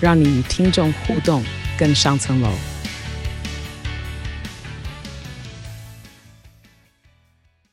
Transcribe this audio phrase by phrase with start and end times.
[0.00, 1.42] 让你与听众互动
[1.76, 2.48] 更上层楼。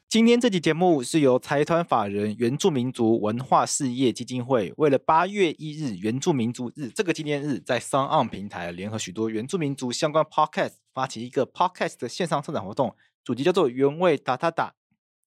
[0.09, 14.73] 今天这期节目是由财团法人原住民族文化事业基金会为了八月一日原住民族日这个纪念日，在 son on 平台联合许多原住民族相关 Podcast 发起一个 Podcast 的线上策展活动，主题叫做“原味达达达”，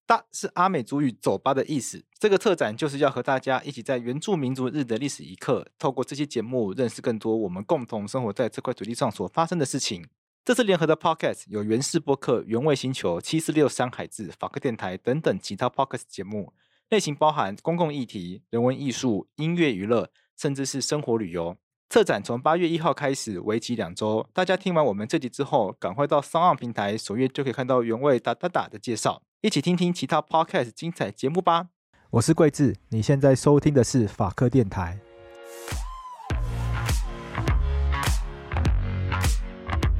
[0.09, 2.03] 达是阿美族语“走吧”的意思。
[2.17, 10.03] 这个特展就是要和大家一起在原住民族日的历史一刻，透过这期节目认识更多我们共同生活在这块土地上所发生的事情。
[10.43, 16.53] 这次联合的 Podcast 有原氏播客、原味星球、七四六山海志、法克电台等等其他 Podcast 节目，
[16.89, 21.55] 类型包含公共议题、人文艺术、音乐娱乐，甚至是生活旅游。
[21.87, 24.27] 策展从八月一号开始，为期两周。
[24.33, 31.69] 大家听完我们这集之后，赶快到三岸平台首页就可以看到原味哒哒哒的介绍，一起听听其他 Podcast 精彩节目吧。
[32.09, 34.99] 我是桂智，你现在收听的是法科电台。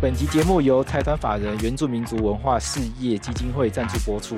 [0.02, 4.36] 本集节目由财团法人原住民族文化事业基金会赞助播出。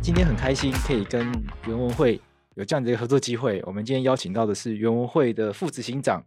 [0.00, 1.30] 今天很开心可以跟
[1.66, 2.18] 原文会
[2.54, 3.62] 有这样的一个合作机会。
[3.66, 6.24] 我们今天邀请到的是原文会的副执行长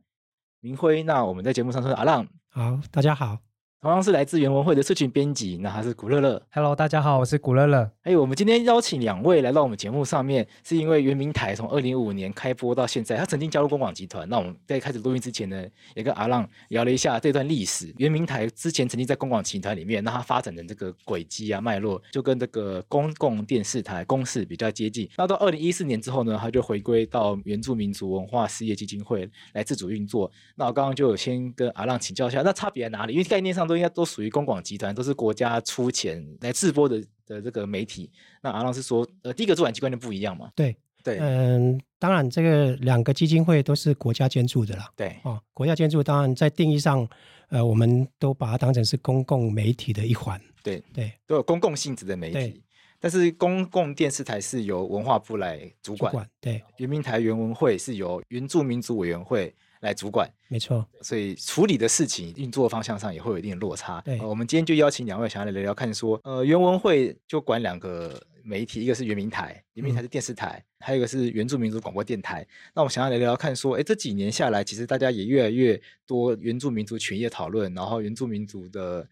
[0.59, 1.01] 明辉。
[1.01, 2.27] 那我们在节目上说阿浪。
[2.49, 3.46] 好，大家好。
[3.87, 6.45] 同样是来自原文会的社群编辑，那他是古乐乐。
[6.51, 7.89] Hello，大家好，我是古乐乐。
[8.03, 14.27] 哎，我们今天邀请两位来到我们节目上面，是因为圆明台从二零一五年开播到现在，他曾经加入公广集团。
[14.27, 17.93] 那我们在开始录音之前呢，也跟阿浪聊了一下这段历史。
[17.95, 25.09] 圆明台之前曾经在公广集团里面，那它发展的这个轨迹啊脉络，就跟这个公共电视台公视比较接近。
[25.15, 30.29] 那到二零一四年之后呢，他就回归到原住民族文化事业基金会来自主运作。
[30.57, 33.13] 那我刚刚就有先跟阿浪请教一下，那差别在哪里？
[33.13, 38.11] 因为概念上都应该都属于公广集团，都是国家出钱来制播的的这个媒体。
[38.41, 40.51] 那阿浪是说，呃，第一个主管机关就不一样嘛？
[40.55, 44.89] 对对，嗯，当然这个两个基金会都是国家监助的啦。
[44.95, 47.07] 对哦，国家监助当然在定义上，
[47.49, 50.41] 呃，我们都把它当成是公共媒体的一环。
[50.63, 52.61] 对对，都有公共性质的媒体。
[52.99, 56.11] 但是公共电视台是由文化部来主管。
[56.11, 59.55] 主管对，原民台原文会是由原住民族委员会
[59.87, 64.01] 来主管，没错，所以处理的事情运作方向上也会有一定的落差。
[64.01, 72.45] 对、呃，我们今天就邀请两位想要来聊聊看，说，呃，原文会就管两个媒体，一个是原民台，原民台是电视台，嗯、还有一个是原住民族广播电台。
[72.75, 79.07] 那我想要来聊聊看，说，哎，这几年下来，其实大家也越来越多原住民族群益讨论，然后原住民族的。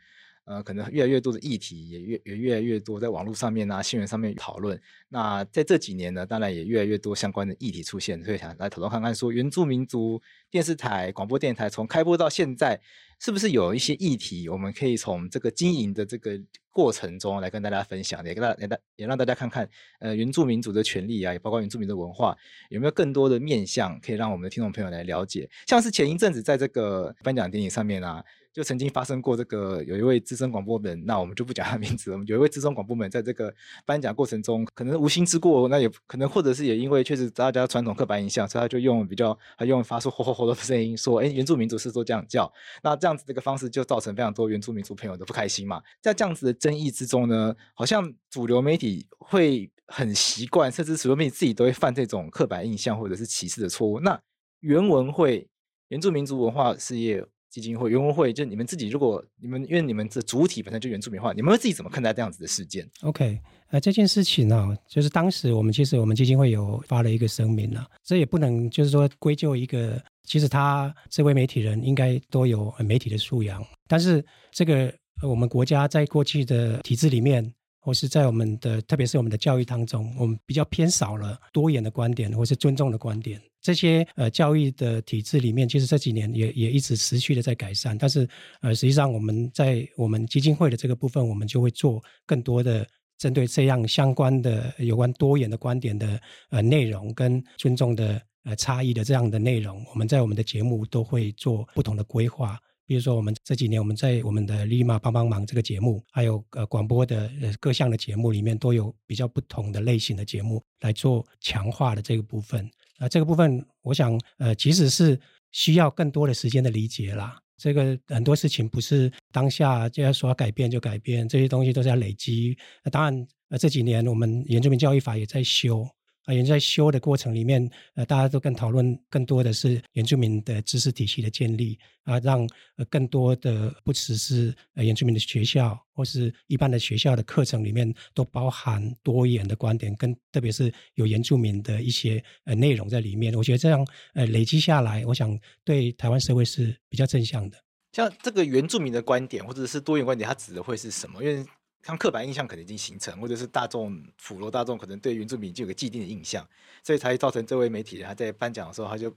[0.45, 4.79] 呃，可能越来越多的议题也越也越来越多，在网络上面啊、新闻上面讨论。
[5.09, 12.79] 那在这几年呢，当然也越来越多相关的议题出现，所以想来讨论看看，说原住民族电视台、广播电台从开播到现在，
[13.19, 16.39] 是不是有一些议题，我们可以从这个经营的这个
[16.69, 19.67] 过程中来跟大家分享，也跟大也大也让大家看看，
[19.99, 22.37] 呃，原住民族的权利啊，也包括原住民的文化，
[22.69, 25.49] 有没有更多的面向可以让我们的听众朋友来了解。
[25.65, 28.23] 像是前一阵子在这个颁奖典礼上面啊。
[28.55, 32.17] 就曾经发生过这个，有一位资深广播人，那我们就不讲他名字了。
[32.25, 33.53] 有一位资深广播人，在这个
[33.85, 42.49] 颁奖过程中，可能无心之过，那也可能或者是也因为确实大家传统刻板印象，所以他就用比较，他用发出吼吼吼的声音说：“哎，原住民族是说这样叫。”
[42.81, 45.81] 那这样子这个方式就造成非常多原住民族朋友的不开心嘛。
[46.01, 53.99] 在这样子的争议之中呢，好像主流媒体会很习惯，甚至主流媒体自己都会犯这种刻板印象或者是歧视的错误。
[53.99, 54.17] 那
[54.61, 55.45] 原文会
[55.89, 57.25] 原住民族文化事业。
[57.55, 63.39] 基金会、员工会，就你们自己，如果你们因为你们的主体本身就原住民化，你们会自己怎么看待这样子的事件？OK，
[63.69, 74.21] 呃，这件事情呢、啊，就是当时我们其实我们基金会有发了一个声明啊，这也不能就是说归咎一个，其实他这位媒体人应该都有媒体的素养，但是
[74.51, 74.93] 这个
[75.23, 77.53] 我们国家在过去的体制里面。
[77.85, 83.39] 或是在我们的，特别是我们的教育当中，我们比较偏少了多元的观点，或是尊重的观点。
[83.61, 87.95] 这些呃教育的体制里面，其实这几年也也一直持续的在改善。
[87.95, 88.27] 但是
[88.61, 92.87] 呃，实际上我们在我们基金会的这个部分，我们就会做更多的
[93.19, 99.85] 针对这样相关的有关多元的观点的呃内容跟尊重的呃差异的这样的内容。
[99.91, 102.59] 我们在我们的节目都会做不同的规划。
[102.87, 112.63] 比如说，我们这几年我们在我们的“哩哩嘛帮帮忙”这个节目，还有呃广播的呃各项的节目里面，都有比较不同的类型的节目来做强化的这个部分。
[112.97, 115.19] 啊、呃，这个部分我想呃，其实是
[115.51, 117.37] 需要更多的时间的理解啦。
[117.57, 122.57] 这个很多事情不是当下就要说要改变就改变，这些东西都是要累积。
[122.83, 125.87] 那当然，呃，这几年我们原住民教育法也在修。
[126.25, 132.47] 啊，也在修的过程里面，呃，大家都更讨论更多的是原住民的知识体系的建立啊，让
[132.89, 143.33] 更多的不只是呃原住民的学校或是一般的学校的课程里面都包含多元的观点，跟特别是有原住民的一些呃内容在里面。
[143.35, 147.57] 我觉得这样呃累积下来，我想对台湾社会是比较正向的。
[147.91, 151.23] 像这个原住民的观点或者是多元观点，它指的会是什么？
[151.23, 151.45] 因为
[151.85, 156.47] 像刻板印象可能已经形成，或者是大众普罗大众可能对原住民就有个既定的印象，
[156.83, 159.09] 所以才造成这位媒体人他在颁奖的时候，他就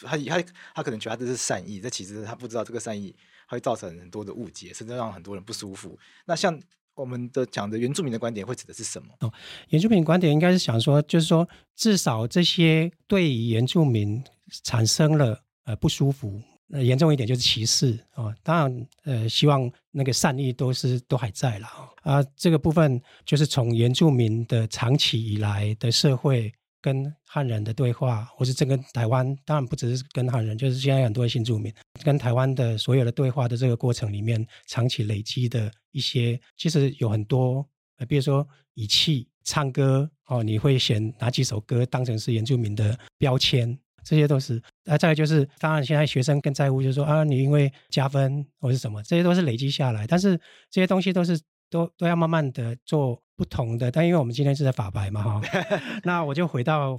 [0.00, 0.44] 他他
[0.74, 3.14] 他可能觉得这是善意，但其实他不知道这个善意
[3.46, 5.96] 会造成很多的误解，甚至让很多人不舒服。
[6.24, 6.60] 那像
[6.96, 9.14] 我们的讲的原住民的观点会指的是什么？
[9.20, 9.32] 哦，
[9.68, 14.24] 原住民观点应该是想说，就是说至少这些对于原住民
[14.64, 16.42] 产生了呃不舒服。
[16.72, 21.68] 呃，严重一点就是歧视啊，当然，呃，希望那个善意都是都还在了
[22.02, 22.20] 啊。
[22.34, 26.52] 这个部分就是从原住民的长期以来的社会
[26.82, 31.72] 跟汉人的对话，或是这跟台湾，当然不只是跟汉人，就是现在很多新住民
[32.02, 37.64] 跟台湾的所有的对话的这个过程里面，长期累积的一些，其实有很多，
[37.98, 43.78] 呃，比如说语气、唱歌哦，你会选哪几首歌当成是原住民的标签？
[44.06, 50.06] 这些都是，啊，再来就是，当然现在学生更在乎，就是说啊，你因为加分或是什么，这些都是累积下来。
[50.06, 51.38] 但是这些东西都是
[51.68, 53.90] 都都要慢慢的做不同的。
[53.90, 55.42] 但因为我们今天是在法白嘛，哈，
[56.04, 56.96] 那我就回到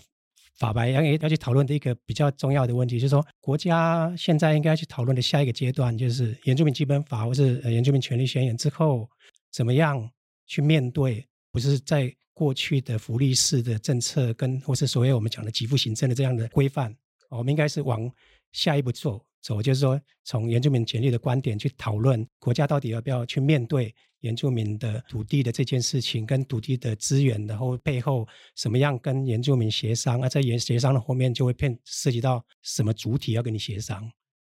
[0.60, 9.10] 法白要要去讨论的一个比较重要的问题，就是说国家现在应该去讨论的下一个阶段，就是原住民基本法或是原住民权利宣言之后，
[9.52, 10.10] 怎么样
[10.48, 12.16] 去面对，不是在。
[12.38, 16.96] 过去的福利式的政策跟或是所谓我们讲的给付行政的这样的规范，
[17.32, 18.08] 我们应该是往
[18.52, 34.08] 下一步走走，就是说从原住民权利的观点去讨论国家到底要不要去面对原住民的土地的这件事情，跟土地的资源，然后背后什么样跟原住民协商，啊，在原协商的后面就会变涉及到什么主体要跟你协商。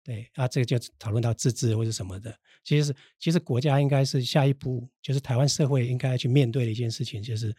[0.08, 7.54] 对啊，这个就讨论到自治或者什么的，其实是其实国家应该是下一步，就是台湾社会应该去面对的一件事情，就是。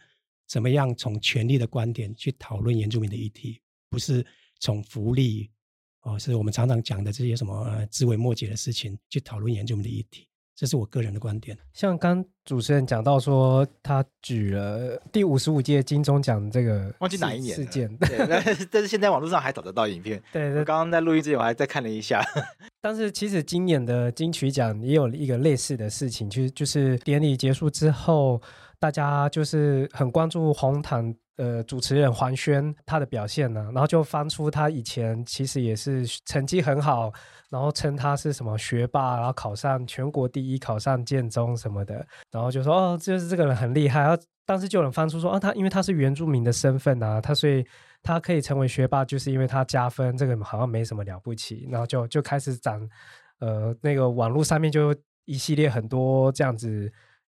[0.49, 4.25] 怎么样从权力的观点去讨论原住民的议题，不是
[4.59, 5.47] 从福利
[6.01, 10.27] 哦，是我们常常讲的这些什么枝微末节的事情去讨论原住民的议题，
[10.59, 11.57] 这是我个人的观点。
[11.71, 18.27] 像刚主持人讲到说，他举了第五十五届金钟奖这个忘记哪一年事件，对，
[18.69, 20.21] 但是现在网络上还找得到影片。
[20.33, 22.21] 对，对，刚刚在录音之前我还再看了一下。
[22.81, 28.41] 但是其实今年的金曲奖也有一个类似的事情，就是就是典礼结束之后。
[28.81, 37.11] 大家就是很关注红毯呃主持人黄轩他的表现呢、啊，然后就翻出他以前其实也是成绩很好，
[37.49, 44.01] 然后称他是什么学霸，然后考上全国第一，考上建中什么的，然后就说哦，就是这个人很厉害。
[44.01, 47.65] 然后当时就有人翻出说啊，他因为他是原住民的身份啊，他所以
[48.01, 51.67] 他可以成为学霸，就是因为他加分，这个好像没什么了不起。
[51.71, 52.87] 然后就就开始讲，
[53.39, 56.91] 呃，那个网络上面就一系列很多这样子。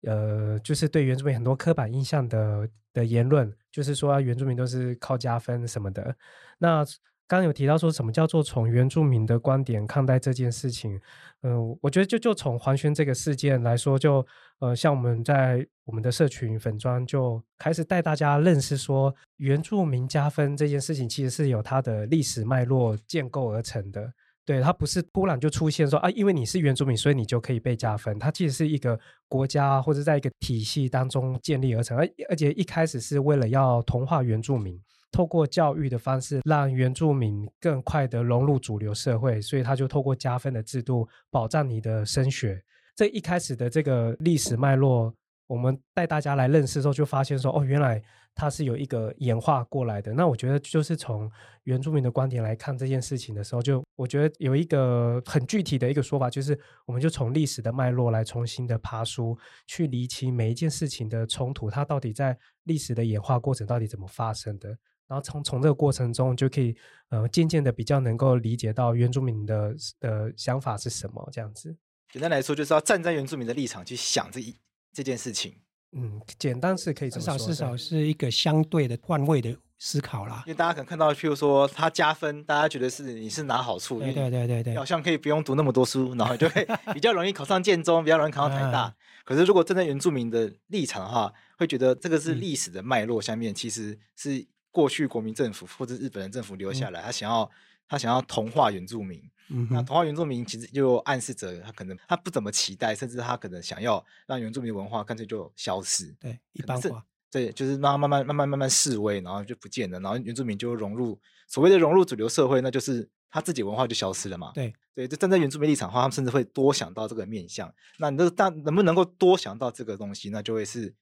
[0.07, 6.15] 呃，就是对原住民很多刻板印象的的言论，就是说原住民都是靠加分什么的。
[6.59, 6.85] 那
[7.27, 11.01] 刚有提到说什么叫做从原住民的观点看待这件事情？
[11.43, 14.27] 嗯、我觉得就就从黄轩这个事件来说，就
[14.61, 24.13] 呃，像我们在我们的社群粉砖就开始带大家认识说，原住民加分这件事情其实是有它的历史脉络建构而成的。
[24.47, 28.19] 对，它不是突然就出现说啊，因为你是原住民，所以你就可以被加分。
[28.19, 34.79] 它其实是一个国家或者在一个体系当中建立而成，而而且一开始是为了要同化原住民，
[35.15, 42.61] 透过教育的方式让原住民更快的融入主流社会，所以他就透过加分的制度保障你的升学。
[42.97, 45.15] 这一开始的这个历史脉络，
[45.47, 48.03] 我们带大家来认识之后，就发现说哦，原来。
[48.37, 50.13] 它是有一个演化过来的。
[50.13, 51.31] 那我觉得，就是从
[51.63, 64.77] 原住民的观点来看这件事情的时候，就我觉得有一个很具体的一个说法，就是我们就从历史的脉络来重新的爬书，去厘清每一件事情的冲突，它到底在历史的演化过程到底怎么发生的。
[65.07, 66.75] 然后从从这个过程中，就可以
[67.11, 71.29] 呃渐渐的比较能够理解到原住民的的想法是什么。
[71.33, 71.77] 这样子，
[72.13, 74.55] 简单来说，就是要站在原住民的立场去想这一
[74.93, 75.57] 这件事情。
[75.97, 80.43] 嗯，简单是可以至少至少是一个相对的换位的思考啦。
[80.45, 88.93] 因为大家可能看到，譬如说他加分，大家觉得是你是拿好处，对对对对对，好像可以不用读那么多书，然后就会 比较容易考上建中，比较容易考上台大。
[89.25, 94.45] 可是如果站在原住民的立场的话，会觉得这个是历史的脉络下面，其实是
[94.75, 97.51] 过去国民政府或者日本人政府留下来，嗯、他想要
[97.87, 99.23] 他想要同化原住民。
[99.51, 106.13] 嗯、那同化原住民其实就暗示着他可能他不怎么期待，甚至他可能想要让原住民文化干脆就消失。
[106.19, 107.05] 对，一般化。
[107.31, 114.51] 对，就是慢慢慢慢慢慢慢示威，然后就不见了，然后原住民就融入所谓的融入主流社会，那就是他自己文化就消失了嘛。
[114.55, 117.73] 对对，就站在原住民立场的话，他们甚至会多想到这个面向。
[117.99, 120.95] 那你这但能不能够多想到这个东西，那就会是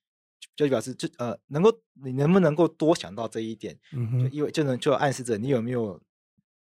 [0.57, 1.73] 就表示就呃能够
[2.05, 6.01] 你能不能够多想到这一点，嗯哼，就因为就能就暗示着你有没有。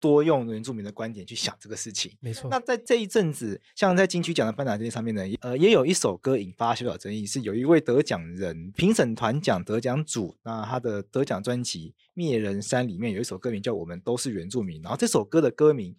[0.02, 2.50] 多用原住民的观点去想这个事情，没错。
[2.50, 15.94] 那在这一阵子，像在金曲奖的颁奖典礼上面呢，呃，也有一首歌引发小小争议，是有一位得奖人评审团奖得奖组，那他的得奖专辑《灭人山》里面有一首歌名叫《我们都是原住民》，然后这首歌的歌名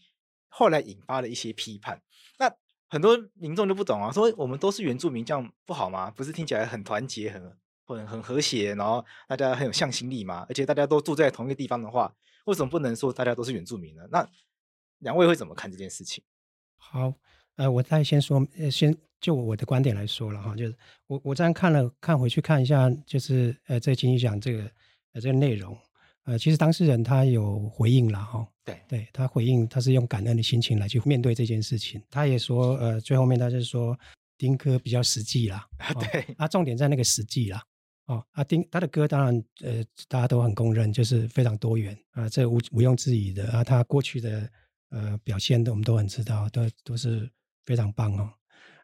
[0.48, 2.00] 后来引发了一些批判。
[2.90, 6.10] 很多民众就不懂啊，说我们都是原住民，这样不好吗？
[6.10, 7.56] 不是听起来很团结、很
[7.86, 10.44] 很很和谐，然后大家很有向心力吗？
[10.48, 12.12] 而且大家都住在同一个地方的话。
[12.46, 14.02] 为什么不能说大家都是原住民呢？
[14.10, 14.28] 那
[14.98, 16.24] 两位会怎么看这件事情？
[16.78, 17.14] 好，
[17.56, 20.74] 呃，我再先说，呃，先就我的观点来说了哈，就是
[21.06, 24.62] 我我这样看了看回去看一下，就是呃，在金曲奖这个
[25.12, 25.76] 呃这个内容，
[26.30, 32.00] 呃，其实当事人他有回应了哈，对，对他回应，他是用感恩的心情来去面对这件事情。
[32.08, 33.98] 他也说，呃，最后面他就是说
[34.38, 35.66] 丁哥比较实际啦，
[35.98, 37.60] 对，啊，重点在那个实际啦。
[38.06, 43.64] 哦，啊丁他的歌当然，呃，大家都很公认，就是非常多元啊，这毋毋庸置疑的啊。
[43.64, 44.48] 他过去的
[44.90, 47.28] 呃表现的，我们都很知道，都都是
[47.64, 48.30] 非常棒哦。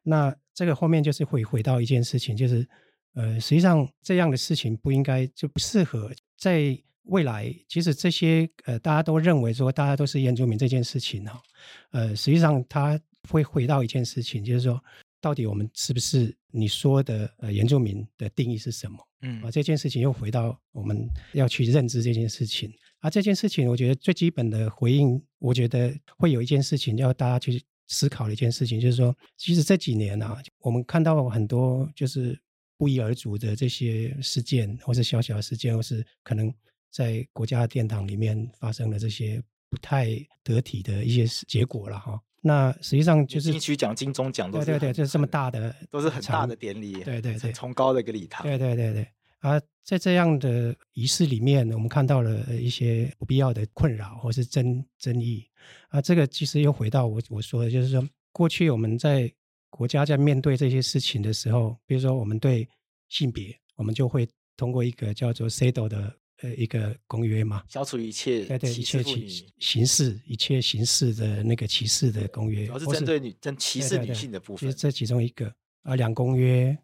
[0.02, 2.68] 那这个后面就是会回到一件事情，就是
[3.14, 6.76] 呃，实际上这样的事情不应该就不适合在
[7.06, 7.54] 未来。
[7.68, 11.42] 其实这些呃，大家都认为说大家都是原住民这件事情哈，
[11.90, 14.82] 呃，实际上它会回到一件事情，就是说。
[15.18, 18.98] 到底我们是不是你说的呃原住民的定义是什么？
[19.22, 22.72] 嗯啊，这件事情又回到我们要去认知这件事情。
[23.00, 32.38] 啊，这件事情我觉得最基本的回应，我觉得会有一件事情要大家去思考的一件事情，就是说，其实这几年啊，我们看到很多就是
[32.76, 36.52] 不一而足的这些事件，或是小小的事件，或是可能
[36.96, 40.08] 在国家的殿堂里面发生了这些不太
[40.42, 42.18] 得体的一些结果了哈。
[42.40, 49.06] 那实际上就是金曲奖、金钟奖都是对对对，就是这么大的，都是很大的典礼，对对对，崇高的一个礼堂，对对对对。
[49.40, 55.46] 而在这样的仪式里面，我们看到了一些不必要的困扰或是争争议。
[55.90, 59.30] 啊，这个其实又回到我我说的，就是说过去我们在
[59.68, 62.66] 国家在面对这些事情的时候，比如说我们对
[63.10, 64.26] 性别，我们就会
[64.56, 66.16] 通过一个叫做 CEDAW 的。
[66.42, 74.58] 呃，一个公约嘛，消除一切对对一切歧形式一切形式的那个歧视的公约，主要是针对女针歧视女性的部分。
[74.58, 75.50] 其实这其中一个
[75.82, 76.76] 啊，两公约，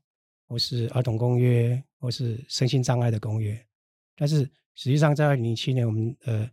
[0.49, 3.63] 或是儿童公约，或是身心障碍的公约。
[4.17, 6.51] 但是实际上，在二零零七年，我们呃，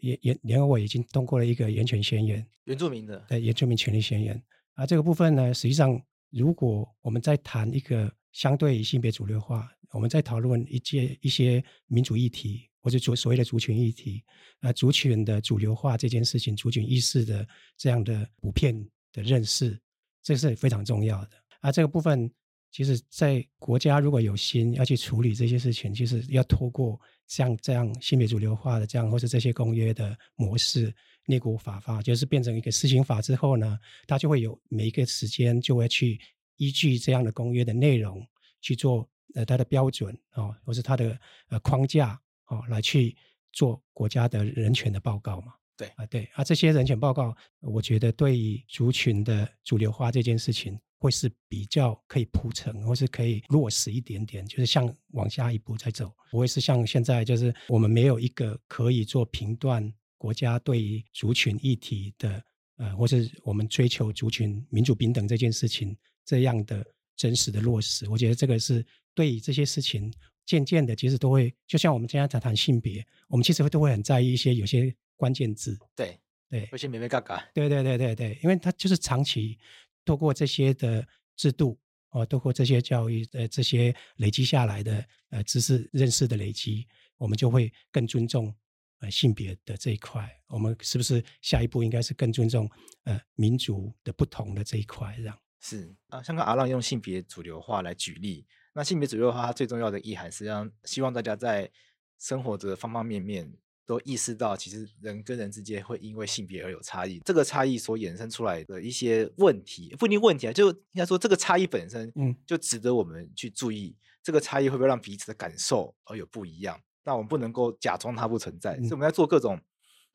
[0.00, 4.42] 联联联合国已经通过了一个人权宣言，原住民的对原住民权利宣言。
[4.74, 9.70] 啊，这个部分呢，实际上如果我们在谈一个相对于性别主流化。
[9.92, 14.22] 我们在讨论一些一些民主议题，或者所所谓的族群议题，
[14.60, 17.46] 啊，族群的主流化这件事情，族群意识的
[17.76, 18.72] 这样的普遍
[19.12, 19.76] 的认识，
[20.22, 21.30] 这是非常重要的。
[21.60, 22.30] 啊，这个部分
[22.70, 30.94] 其实，在国家如果有心要去处理这些事情，其实要透过像这样性别主流化的这样，或是这些公约的模式，
[31.26, 36.16] 列国法法，就是变成一个施行法之后呢，它就会有每一个时间就会去
[36.60, 38.24] 依据这样的公约的内容
[38.60, 39.08] 去做。
[39.36, 41.16] 呃，它的标准啊、哦，或是它的
[41.50, 43.16] 呃框架哦，来去
[43.52, 45.54] 做国家的人权的报告嘛？
[45.76, 62.42] 对啊，对啊，这些人权报告，我觉得对于族群的主流化这件事情，会是比较可以铺陈，或是可以落实一点点，就是像往下一步再走，不会是像现在，就是我们没有一个可以做评断国家对于族群议题的
[62.78, 65.96] 呃，或是我们追求族群民主平等这件事情
[66.30, 68.08] 这样的真实的落实。
[68.08, 68.84] 我觉得这个是。
[69.12, 70.10] 对于这些事情，
[70.46, 75.76] 渐渐的其实都会，就像我们今天在谈性别，我们其实会都会很在意一些有些关键字。
[75.96, 76.16] 对
[76.48, 77.36] 对，有些眉眉角角。
[77.52, 79.58] 对对对对对，因为它就是长期
[80.04, 81.04] 透过这些的
[81.36, 81.76] 制度
[82.10, 86.86] 哦，透过这些教育呃这些累积下来的呃知识认识的累积，
[87.18, 88.54] 我们就会更尊重
[89.00, 90.30] 呃性别的这一块。
[90.46, 92.70] 我们是不是下一步应该是更尊重
[93.04, 95.14] 呃民族的不同的这一块？
[95.18, 98.46] 这样是啊，像刚阿浪用性别主流化来举例。
[98.72, 101.70] 那性别主流化，它最重要的意涵，实际上希望大家在
[102.18, 103.52] 生活的方方面面
[103.84, 107.20] 都意识到，其实人跟人之间会因为性别而有差异。
[107.24, 113.96] 这个差异所衍生出来的一些问题，不一定问题啊，就应该说这个差异本身，嗯，就值得我们去注意。
[114.22, 116.80] 这个差异会不会让彼此的感受而有不一样？
[117.04, 118.76] 那我们不能够假装它不存在。
[118.76, 119.60] 嗯、所以我们在做各种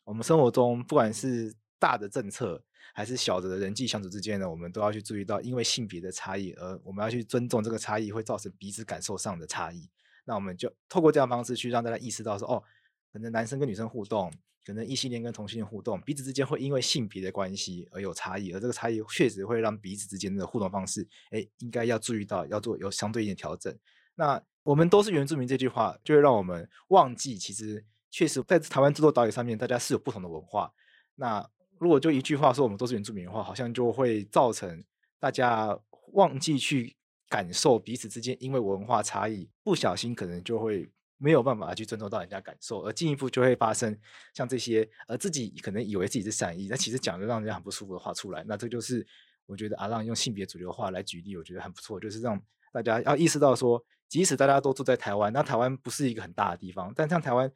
[0.06, 2.64] 我们生活中不管是大的政策
[2.94, 9.90] 还是小的人际相处之间呢，我们都要去注意到，因为性别的差异而我们要去尊重这个差异，会造成彼此感受上的差异。
[10.26, 12.64] 那我们就透过这样方式去让大家意识到说，哦，
[13.12, 14.32] 可能男生跟女生互动。
[14.66, 23.72] 可能异性恋跟同性恋互动，彼此之间会因为性别的关系而有差异，而这个差异确实会让彼此之间的互动方式，哎，应该要注意到，要做有相对应的调整。
[24.16, 30.74] 那我们都是原住民这句话，就会让我们忘记，其实确实在台湾制作岛屿上面，大家是有不同的文化。
[31.14, 31.48] 那
[31.80, 34.84] 如果就一句话说我们都是原住民的话，好像就会造成
[35.20, 35.78] 大家
[36.14, 36.96] 忘记去
[37.30, 40.90] 感受彼此之间因为文化差异，不小心可能就会。
[41.18, 43.98] 没有办法去尊重到人家感受，而进一步就会发生
[44.34, 48.44] 像这些，而自己可能以为自己是善意，但其实讲的让人家很不舒服的话出来。
[48.46, 49.04] 那这就是
[49.46, 52.40] 我觉得阿浪用性别主流化来举例，我觉得很不错，就是让
[52.74, 57.50] 大家要意识到说，即使大家都住在台湾，那台湾不是一个很大的地方，但像台湾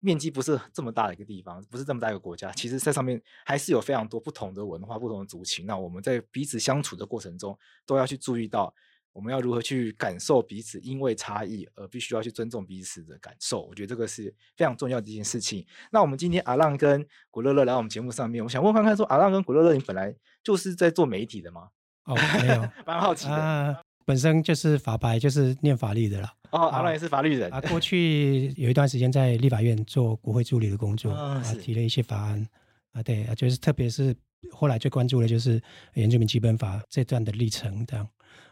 [0.00, 5.66] 面积不是这么大的一个地方，不是这么大一个国家，其实在上面还是有非常多不同的文化、不同的族群。
[5.66, 8.74] 那我们在彼此相处的过程中，都要去注意到。
[9.10, 10.78] 我们要如何去感受彼此？
[10.78, 15.66] 因为差异而必须要去尊重彼此的感受，我觉得这个是非常重要的一件事情。
[15.90, 20.14] 那我们今天阿浪跟古乐乐来我们节目上面，我想问看看说，阿浪跟古乐乐，你本来
[20.44, 21.70] 就是在做媒体的吗？
[22.04, 23.34] 哦，没有， 蛮好奇的。
[23.34, 26.34] 呃，本身就是法白，就是念法律的啦。
[26.50, 27.60] 哦，阿浪也是法律人啊。
[27.62, 32.46] 过去有一段时间在立法院做国会助理的工作，啊，提了一些法案
[32.92, 34.14] 啊，对啊，就是特别是
[34.50, 35.60] 后来最关注的就是
[35.94, 38.08] 原住民基本法这段的历程，这样。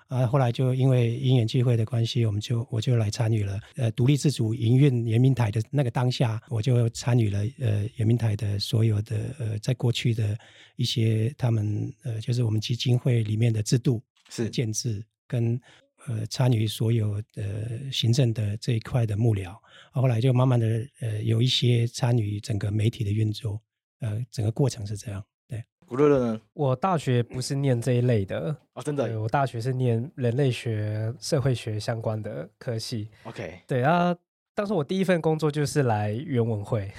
[0.08, 3.58] 啊，后来就因为因缘际会的关系，我们就我就来参与了。
[3.74, 7.40] 呃，独立自主营运圆明台的那个当下，我就参与了。
[7.58, 10.38] 呃，圆明台的所有的呃，在过去的
[10.76, 14.00] 一些他们呃，就是我们基金会里面的制度
[14.30, 15.60] 是建制，跟
[16.08, 19.56] 呃参与所有的行政的这一块的幕僚。
[19.92, 20.66] 后来就慢慢的
[21.00, 23.60] 呃，有一些参与整个媒体的运作。
[24.00, 25.24] 呃，整个过程是这样。
[25.48, 26.40] 对古乐乐呢？
[26.52, 29.18] 我大学不是念这一类的哦，真的。
[29.20, 33.08] 我大学是念人类学、社会学相关的科系。
[33.22, 34.14] OK，对啊，
[34.56, 36.90] 当时我第一份工作就是来原文会。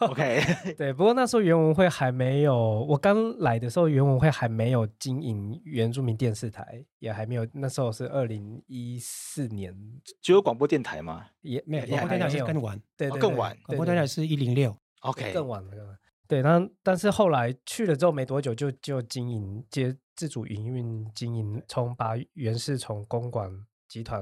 [0.00, 0.40] OK，
[0.76, 7.46] 对，不过那时候原文会还没有，我刚来的时候原文会还没有经营原住民电视台，也还没有。
[7.52, 9.72] 那时候是二零一四年，
[10.20, 11.24] 只有广播电台吗？
[11.42, 13.56] 也没有，广播电台是更晚，对，对，对，更晚。
[13.64, 15.70] 广播电台是一零六，OK，更晚了。
[16.26, 24.20] 对，那但是后来去了之后没多久就就经营接自主营运经营，从把原是从公广集团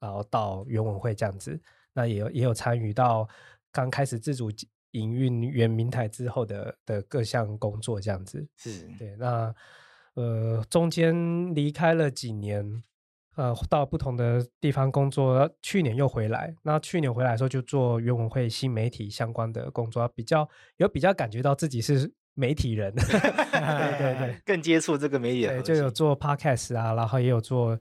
[0.00, 1.60] 然后到原文会这样子，
[1.94, 3.26] 那也有也有参与到
[3.72, 4.50] 刚开始自主
[4.90, 8.46] 营运原明台之后的的各项工作这样子。
[8.58, 9.54] 是对，那
[10.14, 12.82] 呃中间离开了几年。
[13.36, 16.54] 呃，到不同的地方工作，去年又回来。
[16.62, 23.02] 那去年回来的时候，就做原文会新媒体相关的工作，比较有比较感觉到自己是媒体人，对
[23.98, 27.76] 对对， 更接触这个媒体，对，就有做 podcast 啊，然后也有做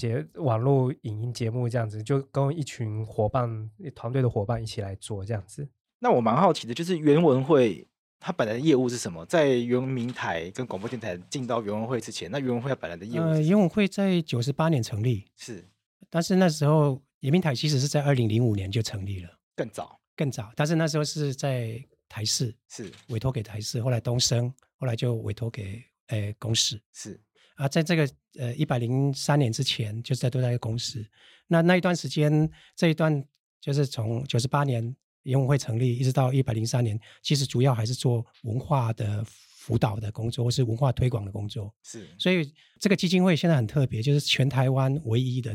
[0.00, 5.68] 节网络影音节目这样子，就跟一群伙伴、团队的伙伴一起来做这样子。
[5.98, 7.86] 那我蛮好奇的，就是原文会。
[8.22, 9.24] 他本来的业务是什么？
[9.24, 13.22] 在原民台跟广播电台进到原文会之前，那原文会它本来的业务？
[13.22, 15.66] 呃，原文会在九十八年成立，是，
[16.10, 20.52] 但是那时候原民台其实是在二零零五年就成立了，更早，更早。
[20.54, 27.18] 但是那时候是在台视，是委托给台视，后来东升，后来就委托给呃公视，是
[27.60, 31.04] 啊，在这个呃一百零三年之前，就是在都在一个公司。
[31.48, 33.24] 那那一段时间，这一段
[33.60, 34.96] 就是从九十八年。
[35.24, 41.70] 原文会成立一直到一百零三年，其实主要还是做文化的辅导的工作，或是文化推广的工作。
[41.82, 45.54] 是，所以这个基金会现在很特别，就是全台湾唯一的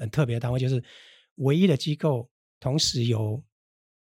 [0.00, 0.82] 很特别的单位，就是
[1.36, 3.40] 唯一的机构，同时有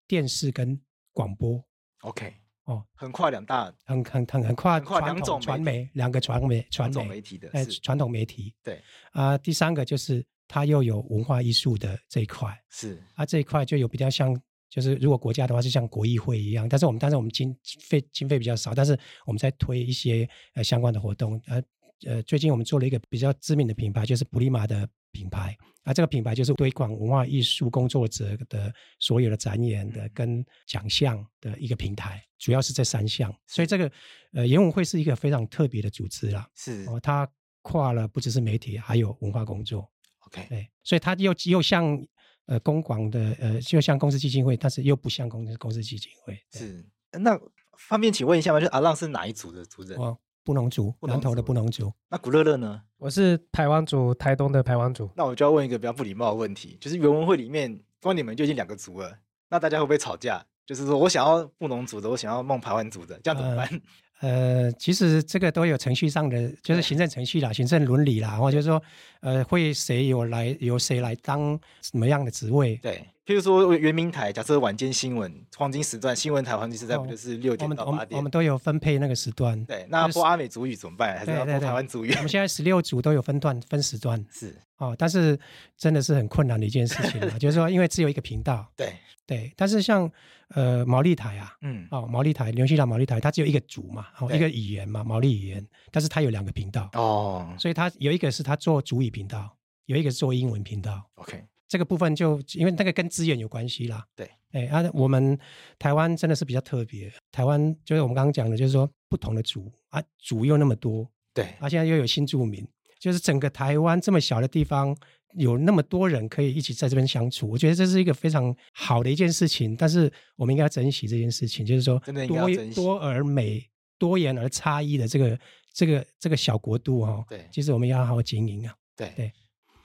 [0.07, 1.63] 电视跟广播。
[2.01, 2.33] OK，
[2.65, 8.54] 哦，横跨两大，很很很很跨跨两种传媒，两个传媒传统媒体的，哎，传统媒体。
[8.63, 8.76] 对
[9.12, 12.58] 啊、呃，第三个就是它又有文化艺术的这一块。
[12.69, 14.39] 是啊，这一块就有比较像。
[14.69, 21.62] 就是如果国家的话是像国艺会一样，但是我们但是我们经费经费比较少，但是我们在推一些呃相关的活动，呃
[22.08, 33.89] 呃最近我们做了一个比较知名的品牌，就是普利马的品牌，啊这个品牌就是推广文化艺术工作者的所有的展演的跟奖项的一个平台，主要是这三项，所以这个
[34.34, 37.26] 呃原文会是一个非常特别的组织啦，是哦，它
[37.62, 39.89] 跨了不只是媒体，还有文化工作
[40.28, 42.06] ，OK，对，所以它又又像。
[42.45, 46.38] 呃，公广的呃，就像公司基金会，但是又不像公司公司基金会。
[46.52, 47.39] 是，那
[47.88, 48.60] 方便请问一下吗？
[48.60, 49.97] 就阿浪是哪一组的族人？
[49.97, 51.91] 哦，布农族，南投的布农族。
[52.10, 52.82] 那古乐乐呢？
[52.97, 55.10] 我是台湾族，台东的台湾族。
[55.15, 59.17] 那我就要问一个比较不礼貌的问题，就是原文会里面光你们就已经两个族了，
[59.49, 60.45] 那大家会不会吵架？
[60.65, 63.82] 就是说我想要布农族的，我想要孟排湾族的，这样怎么办？
[64.23, 68.81] 呃，其实这个都有程序上的，就是行政程序啦，行政伦理啦，或者说，
[69.19, 72.77] 呃，会谁有来由谁来当什么样的职位？
[72.77, 73.03] 对。
[73.25, 78.17] 譬如说，原明台假设晚间新闻黄金时段，新闻台黄金时段不就是六点到八点？
[78.17, 79.62] 我们都有分配那个时段。
[79.65, 81.17] 对，那播阿美族语怎么办？
[81.17, 82.12] 还是要播台湾族语？
[82.15, 84.23] 我们现在十六组都有分段分时段。
[84.29, 85.39] 是哦，但是
[85.77, 88.69] 真的是很困难的一件事情啊， 就是说，因为只有一个频道。
[88.75, 88.93] 对
[89.25, 90.12] 对，但是像
[90.53, 101.09] 呃毛利台啊，嗯，哦毛利台、纽西兰毛利台，它只有一个族嘛，哦一个语言嘛，毛利语言，但是它有两个频道哦，所以它有一个是它做主语频道，有一个是做英文频道。
[101.15, 101.43] OK。
[101.65, 105.35] 这个部分就因为那个跟资源有关系啦，对，哎啊，我们
[105.79, 112.63] 台湾真的是比较特别，台湾就是我们刚刚讲的，就是说不同的族啊，族又那么多，对，啊，现在又有新住民，
[112.99, 114.95] 就是整个台湾这么小的地方，
[115.35, 123.63] 有那么多人可以一起在这边相处，我觉得这是一个非常好的一件事情，但是我们应该要珍惜这件事情，就是说多多而美、
[123.97, 125.39] 多元而差异的这个
[125.73, 129.11] 这个这个小国度哈、哦，对，其实我们要好好经营啊，对。
[129.15, 129.31] 对。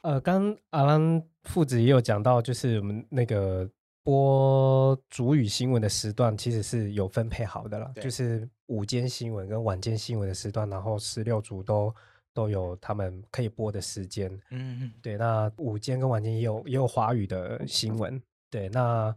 [0.02, 3.68] 呃，刚阿兰父子也有讲到，就是我们那个
[4.04, 11.92] 播主语新闻的时段，其实是有分配好的了，就是午间新闻跟晚间新闻的时段，然后十六组都
[12.35, 14.31] 都有他们可以播的时间。
[14.51, 18.21] 嗯嗯，对，那午间跟晚间也有也有华语的新闻。
[18.51, 19.14] 对，那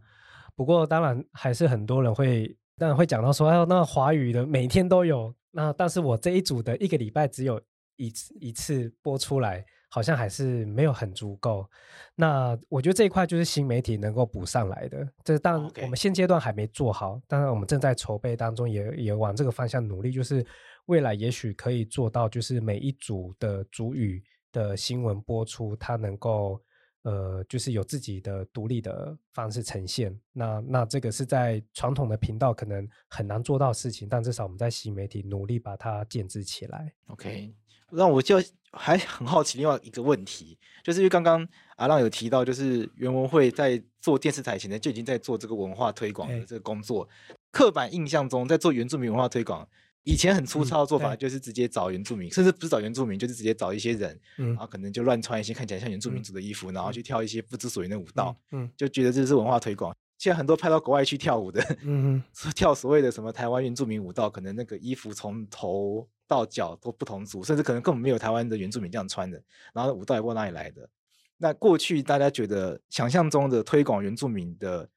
[0.54, 7.60] 不过当然还是很多人会当然会讲到说，哎，那华语的每天都有，那但是我这一组的一个礼拜只有
[7.96, 9.64] 一次一次播出来。
[9.94, 11.68] 好像还是没有很足够，
[12.14, 15.06] 那我觉得这一块就是新媒体能够补上来的。
[15.22, 20.10] 这当我们现阶段还没做好，当然我们正在筹备当中也，也也往这个方向努力。
[20.10, 20.42] 就是
[20.86, 26.60] 未来也许可以做到，就是每一组的主语的新闻播出，它能够
[27.02, 30.18] 呃，就是有自己的独立的方式呈现。
[30.32, 36.92] 那那这个是在传统的频道可能很难做到的事情，但至少我们在新媒体努力把它建置起来。
[37.06, 37.54] OK，
[37.90, 38.42] 那我就。
[38.74, 47.06] 还很好奇另外一个问题，就是因为刚刚阿浪有提到，就是袁文会在做电视台前呢就已经在做这个文化推广的这个工作。
[47.50, 49.68] 刻板印象中，在做原住民文化推广，
[50.04, 58.36] 以前很粗糙的做法就是直接找原住民，甚至不是找原住民，就是直接找一些人，然后可能就乱穿一些看起来像原住民族的衣服，然后去跳一些不知所云的舞蹈，
[58.76, 59.94] 就觉得这是文化推广。
[60.18, 62.22] 现在很多派到国外去跳舞的，嗯，
[62.54, 66.08] 跳所谓的什么台湾原住民舞蹈，可能那个衣服从头。
[66.28, 69.38] 到脚都不同族，甚至可能根本没有台湾的原住民这样穿的。
[69.74, 70.88] 然后舞蹈也不知道哪里来的。
[71.36, 74.88] 那过去大家觉得想象中的推广原住民的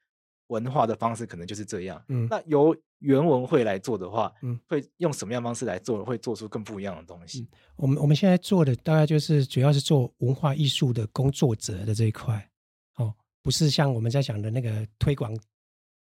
[0.47, 2.01] 文化的方式，可能就是这样。
[2.07, 7.41] 嗯，那由原文会来做的话，嗯，会用什么样方式来做，会做出更不一样的东西？
[7.41, 12.49] 嗯、我们我们现在做的大概就是主要是做文化艺术的工作者的这一块。
[12.97, 15.38] 哦，不是像我们在讲的那个推广。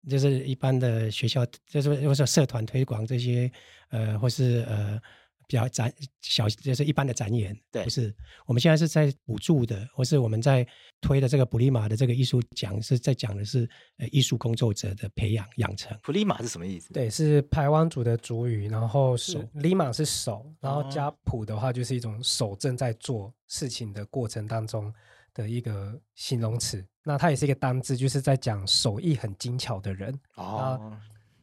[0.07, 3.51] 就是一般的学校，就是或者说社团推广这些，
[3.89, 5.01] 呃，或是呃
[5.47, 8.13] 比较展小，就是一般的展演，对，不是。
[8.45, 10.67] 我们现在是在补助的，或是我们在
[11.01, 15.97] 推的这个普利马的这个艺术奖，是在讲的是呃艺术工作者的培养养成。
[16.03, 16.93] 普利马是什么意思？
[16.93, 24.93] 对，是排湾族的族语，然后是利马是手，然后加普的话就是一种手正在做事情的过程当中
[25.33, 26.85] 的一个形容词。
[27.03, 30.19] 那它也是一个单字，就是在讲手艺很精巧的人。
[30.35, 30.97] 哦，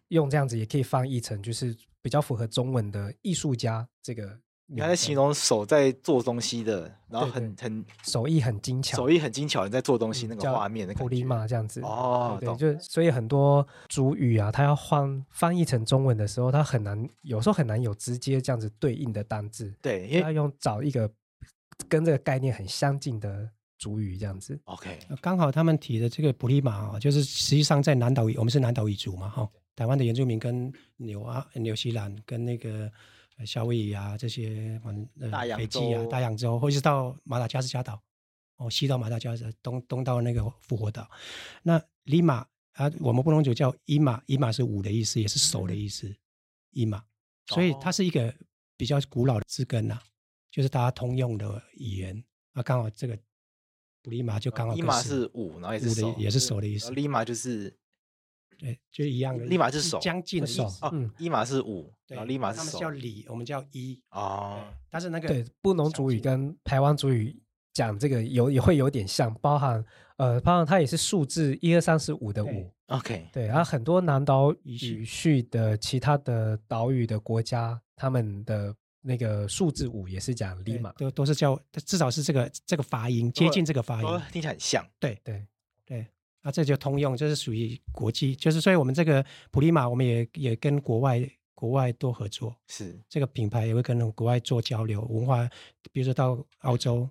[0.09, 4.39] 用这样子也可以翻译成，就是比较符合中文的艺术家这个。
[4.67, 11.05] 你还在形容手在做东西的，然后很很手艺很精巧，手艺很精巧，你在做东西那个画面的感觉。
[11.05, 11.83] 普利马这样子。
[11.83, 19.75] 哦，对，就所以很多主语啊，它要换翻译成中文的时候，它很难，有时候很难有直接这样子对应的单字。
[19.83, 21.11] 对，因为要用找一个
[21.87, 23.51] 跟这个概念很相近的。
[23.79, 32.91] 主语这样子，OK，刚好他们提的这个普利马啊，就是实际上在南岛语，我们是南岛语族嘛，哈，台湾的原住民跟纽啊、纽西兰跟那个
[33.47, 34.81] 夏威夷啊这些，
[35.21, 38.03] 呃，大洋洲啊、大洋洲，或者是到马达加斯加岛，
[38.57, 41.11] 哦，西到马达加斯，东东到那个复活岛。
[41.63, 46.15] 那利马啊，我们布隆族叫伊马，伊马是五的意思，也是手的意思，
[46.71, 47.03] 伊马，
[47.47, 48.35] 所以它是一个
[48.77, 49.99] 比较古老的字根呐，
[50.51, 53.19] 就是大家通用的语言啊，刚好这个。
[54.05, 56.91] 布利马就刚好，伊马是五，然后也是手，也是手的意思。
[56.91, 57.73] 利马就是，
[58.63, 59.45] 对，就一样的。
[59.45, 60.65] 立马是手，将近的手。
[60.81, 62.65] 哦，一马是五，然后立马是手。
[62.65, 64.01] 他们叫里，我们叫一。
[64.11, 67.37] 哦，但是那个对，布农族语跟台湾族语
[67.73, 69.85] 讲这个有也会有点像，包含
[70.17, 72.73] 呃，包含它也是数字一二三四五的五。
[72.87, 78.75] OK，对，然后很多南岛语系的其他的岛屿的国家，他们的。
[79.05, 84.87] 那个数字五也是讲立马，都都是叫，至少是这个这个发音接近这个发音，听起来很像。
[85.01, 85.45] 对对
[85.85, 86.07] 对，
[86.43, 95.49] 啊，这就通用，这是属于国际，就是所以我们这个普利马，我们也也跟国外国外多合作，是这个品牌也会跟国外做交流文化，
[95.93, 97.09] 比如说到澳洲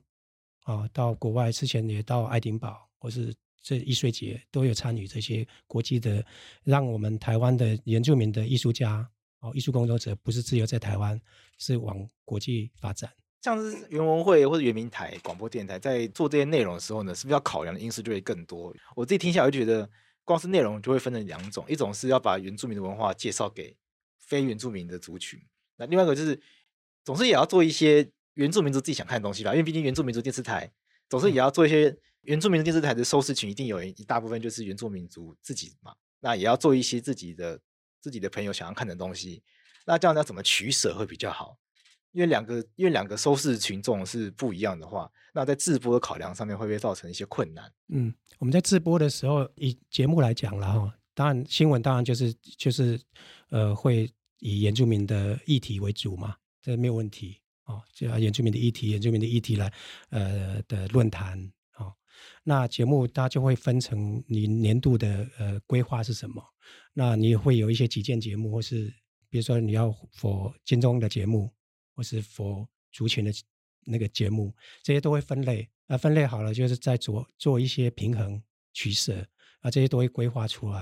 [0.64, 6.26] 啊，到国外之前也到爱丁堡，或是这艺术节都有参与这些国际的，
[6.64, 11.20] 让我们台湾的原住民的艺术家哦，艺术工作者不是只有在台湾，
[11.58, 13.10] 是往国际发展。
[13.42, 18.74] 像是原文会或者原民台广播电台在做这些内容的时候呢，是不是要考量的因素就会更多？
[18.96, 19.90] 我自己听下来就觉得，
[20.24, 23.76] 光是内容就会分成两种，一种是要把原住民的文化介绍给
[24.20, 25.42] 非原住民的族群，
[25.78, 26.40] 那另外一个就是
[27.04, 30.72] 总是也要做一些原住民族自己想看的东西吧，因为毕竟原住民族电视台
[31.10, 37.60] 总是也要做一些原住民族电视台的收视群，一定有一大部分就是原住民族自己嘛，那也要做一些自己的
[38.00, 39.42] 自己的朋友想要看的东西，
[39.86, 41.58] 那这样要怎么取舍会比较好？
[42.12, 47.72] 因为两个，因为两个收视群众是不一样的话，那在制播的考量上面会不会造成一些困难？
[47.88, 53.00] 嗯，我们在制播的时候，以节目来讲了哈，当然新闻当然就是就是
[53.50, 59.72] 呃会以原住民的议题为主嘛，这没有问题哦，就要原住民的议题，原住民的议题来
[60.10, 61.40] 呃的论坛
[61.78, 61.94] 哦，
[62.44, 66.44] 那节目它就会分成你年度的呃规划是什么，
[66.94, 68.94] 那你会有一些几件节目，或是
[69.30, 71.50] 比如说你要 for 金钟的节目。
[71.96, 73.32] 或是佛族群的
[73.86, 78.42] 那个节目，这些都会分类，啊，分类好了，就是在做做一些平衡
[78.74, 79.26] 取舍，
[79.62, 80.80] 啊，这些都会规划出来。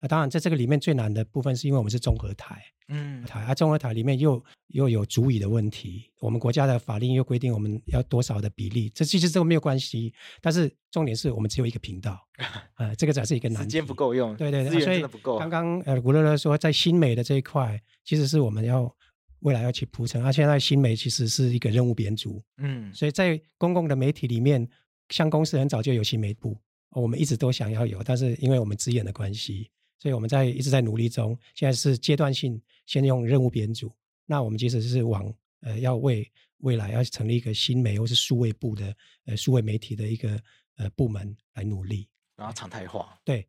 [0.00, 12.18] 啊，当然在这个里面最难的部分，是因为我们是综合台，嗯，台啊，综合台里面又又有主语的问题，我们国家的法令又规定我们要多少的比例，这其实这个没有关系，但是重点是我们只有一个频道，
[12.76, 15.04] 啊，这个才是一个难题，时间不够用，对对对，所以
[15.38, 18.92] 刚刚呃古乐乐说在新美的这一块，其实是我们要。
[19.40, 24.66] 未来要去铺陈，而、啊、现在新媒其实是一个任务编组，嗯，所以在公共的媒体里面，
[25.08, 26.56] 像公司很早就有新媒部，
[26.90, 31.38] 我们一直都想要有，但是因为我们资源的关系，所以我们在一直在努力中。
[31.54, 33.90] 现在是阶段性，先用任务编组，
[34.26, 40.38] 那我们其实是往呃要为未来要成立一个新媒或是数位部的呃数位媒体的一个
[40.76, 43.46] 呃部门来努力，然后常态化，对。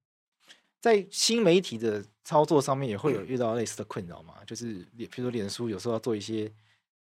[0.81, 4.43] 在新媒体的操作上面也会有遇到类似的困扰嘛？
[4.45, 6.51] 就是，比如说脸书有时候要做一些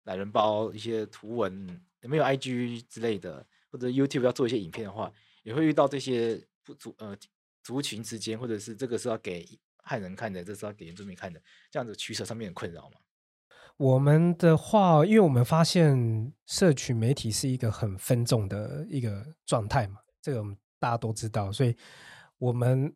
[0.05, 7.17] 懒人包、一些图文，有没有 IG 之类的，或者 YouTube 要做一些影片的话，也会遇到这些不族呃
[7.65, 9.45] 族群之间，或者是这个是要给
[9.83, 13.01] 汉人看的，这是要给原住民看的，这样子取舍上面的困扰嘛？
[13.79, 21.77] 我们的话，因为我们发现社群媒体是一个很分众的一个状态嘛，这个我们大家都知道，所以
[22.39, 22.95] 我们。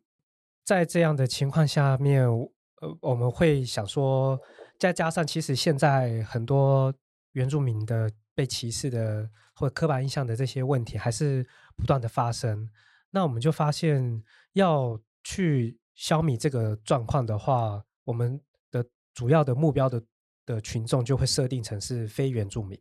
[0.71, 4.39] 在这样的情况下面，呃，我们会想说，
[4.79, 6.93] 再加上其实现在很多
[7.33, 12.69] 原住民的被歧视的或刻板印象的这些问题还是不断的发生，
[13.09, 18.39] 那我们就发现要去消弭这个状况的话，我们
[18.71, 18.81] 的
[19.13, 20.01] 主要的目标的
[20.45, 22.79] 的群众就会设定成是非原住民，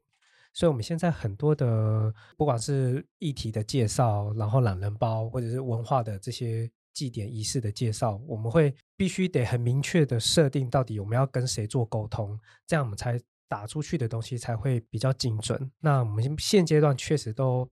[0.52, 6.70] 所以我们现在很多的不管是议题的介绍，然后懒人包或者是文化的这些。
[7.00, 15.70] 祭典仪式的介绍，我们会必须得很明确的设定到底我们要跟谁做沟通，这样我们才打出去的东西才会比较精准。
[15.78, 17.66] 那我们现阶段确实都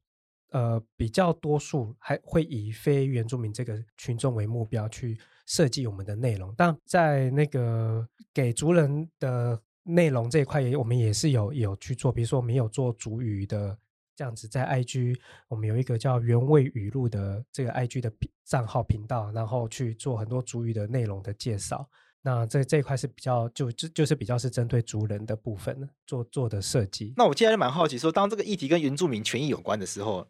[0.52, 13.76] 呃比较多数还会以非原住民这个群众为目标去设计我们的内容，但在那个给族人的内容这一块也我们也是有有去做，比如说没有做族语的。
[14.18, 18.12] 这样子，在 IG 我们有一个叫“原味语录”的这个 IG 的
[18.44, 21.88] 账号频道，然后去做很多族语的内容的介绍。
[22.20, 27.14] 那这这一块是比较就就就是比较是针对族人的部分做做的设计。
[27.16, 30.26] 那我现在就蛮好奇说，说当这个议题跟原住民权益有关的时候，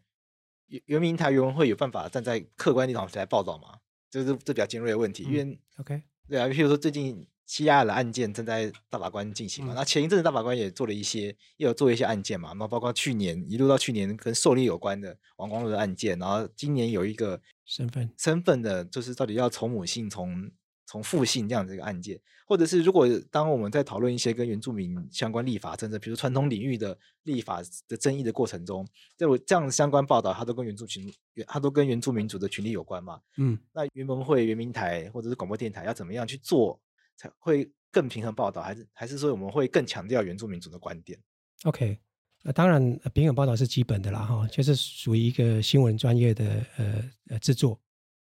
[0.67, 3.79] 原原民台原文会有办法站在客观立场来报道吗？
[4.11, 7.25] 这是这比较尖锐的问题，嗯、因为 OK 对啊，譬如说最近。
[7.49, 9.73] 西亚的案件正在大法官进行嘛？
[9.73, 12.53] 那、嗯、前一阵子大法官也做了一些，也有做一些案件嘛。
[12.53, 20.51] 那包括去年一路到去年跟狩猎有关的王光禄的案件，然后今年有一个身份身份的，就是到底要从母姓从
[20.85, 31.11] 从父姓这样子一个案件，或者是如果当我们在讨论一些跟原住民相关立法政策，比如传统领域的立法的争议的过程中，这这样相关报道，它都跟原住群，
[31.47, 33.19] 它都跟原住民族的权利有关嘛？
[33.37, 36.79] 嗯，那原文会、原民台或者是广播电台要怎么样去做？
[37.19, 41.19] 才会更平衡报道，还是还是说我们会更强调原住民族的观点
[41.65, 41.99] ？OK，
[42.43, 42.81] 呃，当然
[43.13, 47.77] 平衡报道是基本的啦，哈，就是属于一个新闻专业的呃呃制作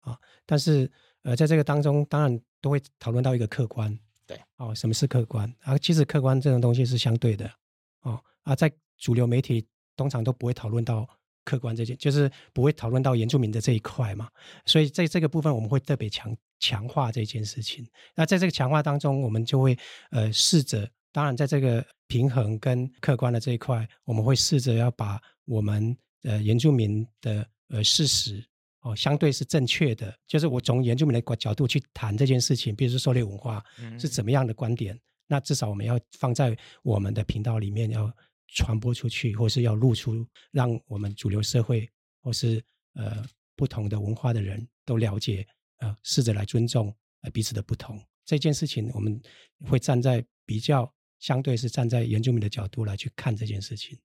[0.00, 0.18] 啊。
[0.46, 3.94] 但是呃，在这个当中，当然都会讨论到一个客观，
[4.26, 5.76] 对，哦，什么是客观啊？
[5.76, 7.52] 其实客观这种东西是相对的，
[8.00, 11.06] 哦啊，在主流媒体通常都不会讨论到
[11.48, 14.28] 客观这件，就是不会讨论到原住民的这一块嘛。
[14.66, 17.86] 所以在这个部分，我们会特别强强化这件事情。
[18.14, 19.78] 那在这个强化当中，我们就会
[20.10, 28.44] 呃试着，当然在这个平衡跟客观的这一块，我们会试着要把我们呃原住民的呃事实
[28.82, 33.64] 哦，相对是正确的，就是我从原住民的角度去谈这件事情，比如说狩猎文化
[33.98, 38.12] 是怎么样的观点，嗯、那至少我们要放在我们的频道里面要。
[38.48, 41.88] 传播出去，或是要露出，让我们主流社会
[42.22, 42.62] 或是
[42.94, 45.46] 呃不同的文化的人都了解，
[45.78, 47.98] 呃，试着来尊重呃彼此的不同。
[48.24, 49.20] 这件事情，我们
[49.66, 53.98] 会站在比较相对是站在原住民的角度来去看这件事情。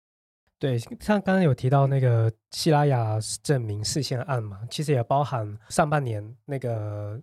[0.59, 7.21] 对，像刚刚有提到那个西拉雅证明释宪案嘛，其实也包含上半年那个。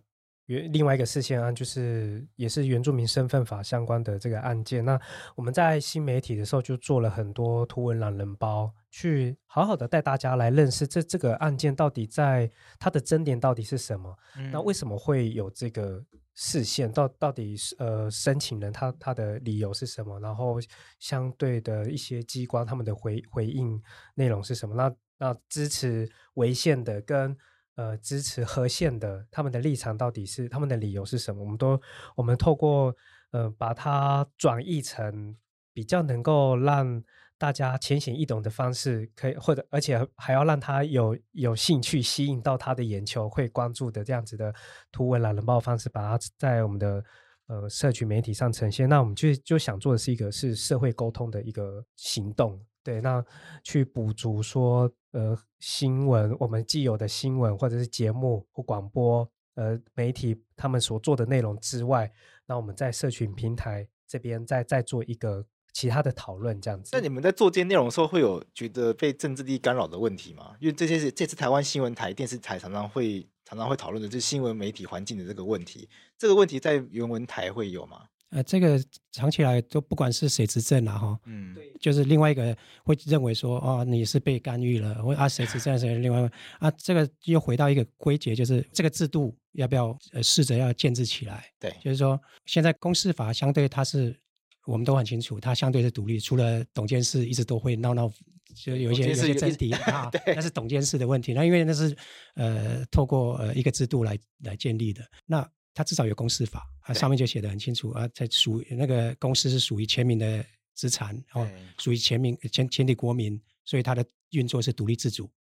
[0.51, 4.85] 原另外一个事件案就是也是原住民身份法相关的这个案件。
[4.85, 5.01] 那
[5.37, 14.13] 我们在新媒体的时候就做了很多图文懒人包，去好好的带大家来认识这这个案件到底在它的争点到底是什么？
[14.37, 16.91] 嗯、那为什么会有这个视线？
[16.91, 20.19] 到到底是呃申请人他他的理由是什么？
[20.19, 20.59] 然后
[20.99, 23.81] 相对的一些机关他们的回回应
[24.17, 24.75] 内容是什么？
[24.75, 27.37] 那那支持违宪的跟。
[27.81, 31.43] 呃，支持和宪的，他们的立场到底是他们的理由是什么？
[31.43, 31.81] 我们都
[32.15, 32.95] 我们透过
[33.31, 35.35] 呃把它转译成
[35.73, 37.03] 比较能够让
[37.39, 44.55] 大家浅显易懂的方式，可以或者而且还要让他有有兴趣吸引到他的眼球，会关注的这样子的
[44.93, 47.03] 图文懒人报方式，把它在我们的
[47.47, 48.87] 呃社群媒体上呈现。
[48.91, 52.61] 那我们就就想做的是一个是社会沟通的一个行动。
[52.83, 53.25] 对，那
[53.63, 62.11] 去补足说，呃，新闻我们既有的新闻或者是节目或广播，呃，媒体他们所做的内容之外，
[62.47, 66.91] 那我们在社群平台这边再再做一个其他的讨论，这样子。
[66.93, 70.57] 那你们在做这些内容的时候，会有觉得被政治力干扰的问题吗？
[70.59, 75.89] 因为这些是这次台湾新闻台、电视台常常会常常会讨论的，就是新闻媒体环境的这个问题。
[76.17, 78.07] 这个问题在原文台会有吗？
[78.31, 91.45] 呃，这个长期来都不管是谁执政了哈，嗯，对，就是另外一个会认为说，哦，你是被干预了，或啊谁执政谁另外一个啊，这个又回到一个归结，就是这个制度要不要呃试着要建制起来？
[91.59, 94.17] 对，就是说现在公司法相对它是
[94.65, 98.09] 我们都很清楚，它相对是独立，除了董监事一直都会闹闹，
[98.55, 101.97] 就有一些有些争议啊， 那是董监事的问题，那因为那是
[102.37, 105.45] 呃透过呃一个制度来来建立的，那。
[105.73, 111.47] 它至少有公司法，它上面就写的很清楚啊，在属那个公司是属于全民的资产，然后
[111.79, 115.31] 属于全民全全体国民，所以它的运作是独立自主。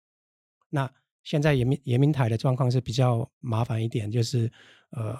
[0.68, 0.90] 那
[1.24, 4.50] 现在原民原民台的状况是比较麻烦一点，就是
[4.90, 5.18] 呃，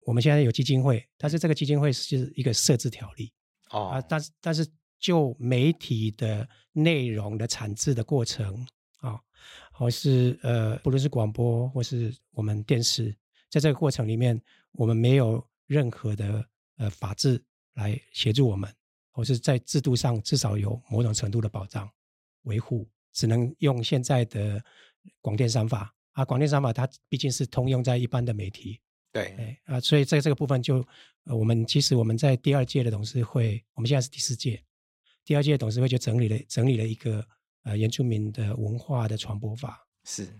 [0.00, 3.32] 我们现在有基金会，但是这个基金会是一个设置条例
[3.70, 4.66] 哦，啊，但是但是
[5.00, 8.66] 就媒体的内容的产制的过程
[8.98, 9.18] 啊，
[9.72, 13.16] 或是呃，不论是广播或是我们电视。
[13.56, 14.38] 在这个过程里面，
[14.72, 17.42] 我们没有任何的呃法制
[17.72, 18.70] 来协助我们，
[19.10, 21.90] 或是在制度上至少有某种程度的保障
[22.42, 24.62] 维护，只能用现在的
[25.22, 26.22] 广电三法啊。
[26.22, 28.78] 广电三法它毕竟是通用在一般的媒体，
[29.10, 30.86] 对，啊，所以在这个部分就
[31.24, 34.62] 呃，我们其实我们在第二届的董事会，我们现在是第四届，
[35.24, 37.26] 第二届董事会就整理了整理了一个
[37.62, 40.38] 呃原住民的文化的传播法，是。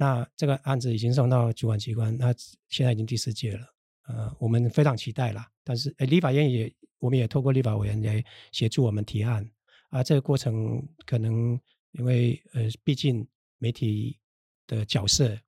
[0.00, 2.34] 那这个案子已经送到主管机关，那
[2.70, 3.66] 现在已经第四届了，
[4.08, 5.46] 呃，我们非常期待啦。
[5.62, 9.46] 但是，诶，立法院也，我们也透过立法委员来协助我们提案
[9.90, 10.02] 啊。
[10.02, 11.60] 这个过程可能
[11.90, 14.18] 因为呃，毕竟媒体
[14.66, 15.38] 的角色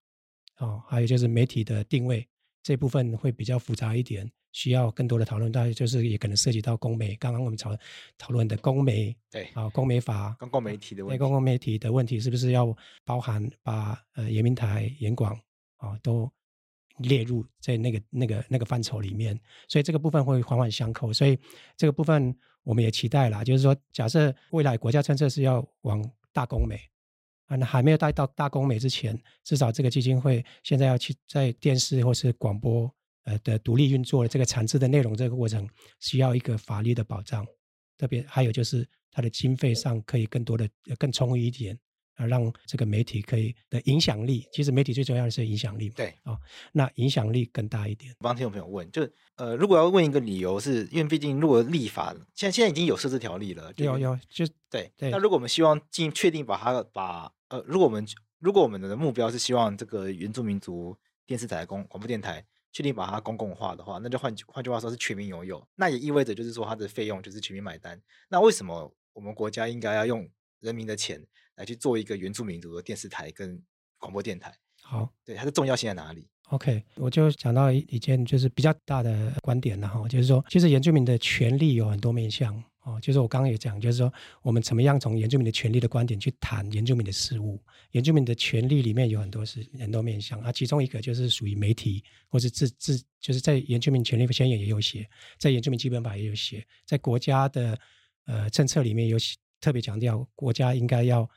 [0.58, 2.28] 哦，还有就是媒体的定位
[2.62, 4.30] 这部分会比较复杂一点。
[4.52, 7.16] 需要更多的讨论，大概就是也可能涉及到公媒。
[7.16, 7.76] 刚刚我们讨
[8.18, 15.34] 讨论的公媒，对啊，公媒法，公共媒体的问题，公共媒体的问题是不是要包含把呃原民台、原广
[15.78, 16.30] 啊都
[16.98, 19.38] 列入在那个那个那个范畴里面？
[19.68, 21.12] 所以这个部分会环环相扣。
[21.12, 21.38] 所以
[21.76, 26.78] 这个部分我们也期待啦，就是说，假设未来国家政策是要往大公媒
[27.46, 32.92] 啊，那还没有带到大公媒之前，至少这个基金会现在要去在电视或是广播。
[33.24, 35.68] 呃的独立运作的这个产制的内容，这个过程
[36.00, 37.46] 需要一个法律的保障，
[37.96, 40.68] 特别还有就是它的经费上可以更多的
[40.98, 41.78] 更充裕一点，
[42.14, 46.38] 啊，让这个媒体可以的影响力，其实媒体最重要的是影响力，对啊、哦，
[46.72, 48.12] 那影响力更大一点。
[48.18, 55.10] 我帮听众朋友问，就呃，如果要问一个理由是，是因为毕竟如果立法，现在现在已经有设置条例了，有有就对对。
[55.10, 58.06] 那如果我们希望进确定把它把呃，如果我们
[58.38, 60.96] 如果我们的目标是希望这个原住民族
[61.26, 62.44] 电视台、公广播电台。
[62.72, 65.64] 确定把它公共化的话，那就换换句话说，是全民拥有。
[65.76, 68.00] 那也意味着就是说，它的费用就是全民买单。
[68.28, 70.28] 那为什么我们国家应该要用
[70.60, 71.24] 人民的钱
[71.56, 73.62] 来来去做一个原住民族的电视台跟
[73.96, 74.52] 广播电台。
[74.82, 82.62] 好，对它的重要性在哪里？OK，我就讲到一一件就是比较大的观点了哈，就是说，其实原住民的权利有很多面向。
[82.84, 84.12] 哦，就是我刚刚也讲，就是说
[84.42, 87.62] 我们怎么样从原住民的权利的观点去谈原住民的事物。
[87.92, 95.08] 原住民的权利里面有很多是很多面向啊，其中一个就是属于媒体或是自自，就是在原住民权利宣言也有写，
[95.38, 97.78] 在原住民基本法也有写，在国家的
[98.26, 99.16] 呃政策里面有
[99.60, 101.28] 特别强调国家应该要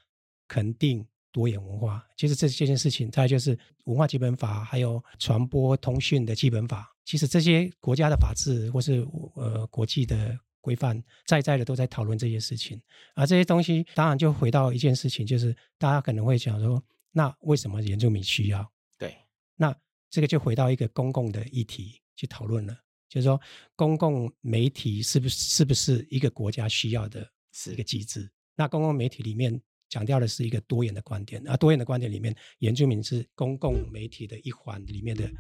[0.47, 2.03] 肯定多元文化。
[2.17, 6.91] 其实这这件事情，再就是文化基本法，还有传播通讯的基本法。
[7.03, 10.35] 其实这些国家的法制或是呃国际的。
[10.66, 12.82] 规范在在的都在讨论这些事情，
[13.13, 18.68] 而这些东西当然就回到一件事情，就是大家可能会讲说，那为什么原住民需要？
[18.97, 19.16] 对，
[19.55, 19.72] 那
[20.09, 22.76] 这个就回到一个公共的议题去讨论了，
[23.07, 23.39] 就是说
[23.76, 27.30] 公共媒体是不是是不是一个国家需要的
[27.72, 28.28] 一个机制？
[28.55, 35.32] 那公共媒体里面强调的是一个多元的观点，而多元的观点里面，原住民是公共媒体的一环里面的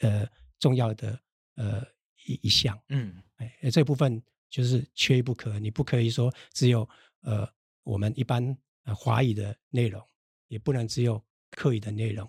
[0.00, 0.28] 呃
[0.58, 1.18] 重要的
[1.54, 1.82] 呃。
[2.28, 5.58] 一一项，嗯，哎，这部分就是缺一不可。
[5.58, 6.88] 你不可以说只有
[7.22, 7.48] 呃
[7.82, 10.02] 我们一般呃华语的内容，
[10.48, 12.26] 也不能只有客语的内容。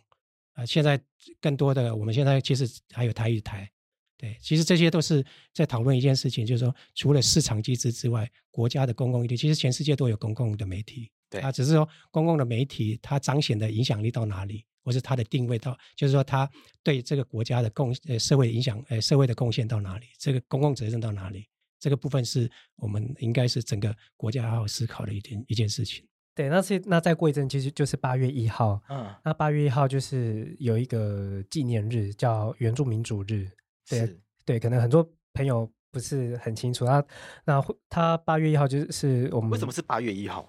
[0.53, 0.99] 啊、呃，现在
[1.39, 3.69] 更多的，我们现在其实还有台语台，
[4.17, 14.65] 对，其实这些都是在讨论一件事情，就是说除了市场机制之外，国家的公共议题，其实全世界都有公共的媒体，对，啊，只是说公共的媒体它彰显的影响力到哪里。
[14.87, 16.49] 或是它的定位到，就是说它
[16.81, 21.45] 对这个国家的贡呃社会影响呃社会的贡献到哪里，这个公共责任到哪里，
[21.77, 26.07] 这个部分是我们应该是整个国家好好思考的一点一件事情。
[26.33, 33.45] 对，那是那再过一阵其实就是八月一号，嗯，那八月一号就是有一个纪念日叫原住民族日，
[33.89, 37.03] 对对，可能很多朋友不是很清楚，那
[37.43, 40.47] 那他八月一号就是我们为什么是八月一号？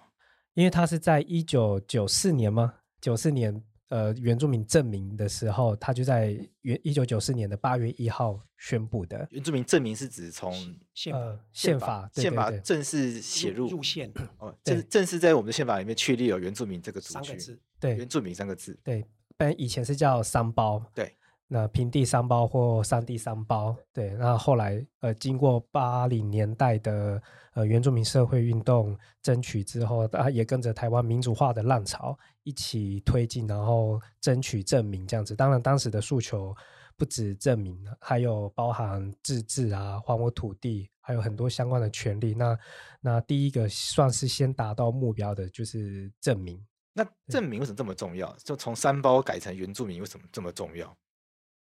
[0.55, 2.74] 因为他是在一九九四年吗？
[3.01, 3.64] 九四年。
[3.89, 9.26] 呃，原住民证明的时候，他就在原一九九四年的八月一号宣布的。
[9.30, 10.53] 原住民证明是指从
[10.95, 17.36] 宪呃宪法宪法正式写入入宪 哦，正正式在我们的宪法里面确立有原住民这个族群，
[17.80, 19.03] 对，原住民三个字，对，
[19.36, 21.18] 不然以前是叫三包，对。
[21.51, 27.21] 那平地三包或山地三包，对，那后来呃，经过八零年代的
[27.55, 35.35] 呃原住民社会运动争取之后，啊，也跟着台湾民主化的浪潮一起推进，然后争取证明这样子。
[35.35, 36.55] 当然，当时的诉求
[36.99, 42.35] 不止证明，还有包含自治啊、还我土地，还有很多相关的权利。
[42.35, 42.59] 那
[43.01, 46.63] 那第一个算是先达到目标的，就是证明。
[46.93, 48.37] 那证明为什么这么重要？
[48.45, 50.95] 就从三包改成原住民，为什么这么重要？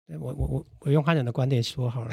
[0.07, 2.11] 我我我我用汉人的观点说好了，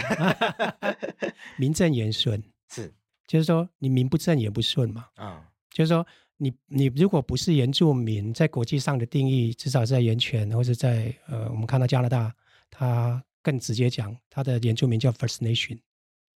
[1.59, 2.93] 名正言顺是，
[3.26, 12.34] 就是说你名不正言不顺嘛，啊、嗯，就是说你你如果不是原住民，在国际上的定义，至少在人权或者在呃，我们看到加拿大，
[12.70, 15.80] 它更直接讲，它的原住民叫 First Nation，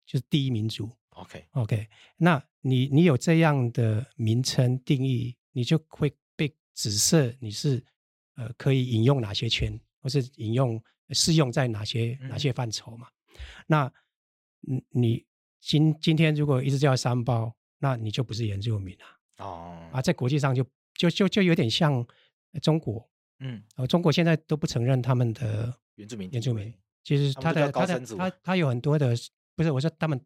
[0.06, 0.90] 就是第一民族。
[1.10, 1.86] OK OK，
[2.16, 7.84] 那你你有这样的名称定义，你就会被指涉你是
[8.36, 10.82] 呃可以引用哪些权，或是引用。
[11.10, 13.08] 适用在哪些哪些范畴嘛？
[13.08, 13.36] 嗯、
[13.66, 13.92] 那，
[14.90, 15.24] 你
[15.60, 19.44] 今今天如果一直叫三包，那你就不是原住民了。
[19.44, 22.06] 哦，啊，在国际上就就就就有点像
[22.62, 23.08] 中国，
[23.40, 26.72] 嗯，中国现在都不承认他们的原住民原住民，
[27.02, 29.14] 其实他的他的他他有很多的，
[29.56, 30.20] 不是我说他们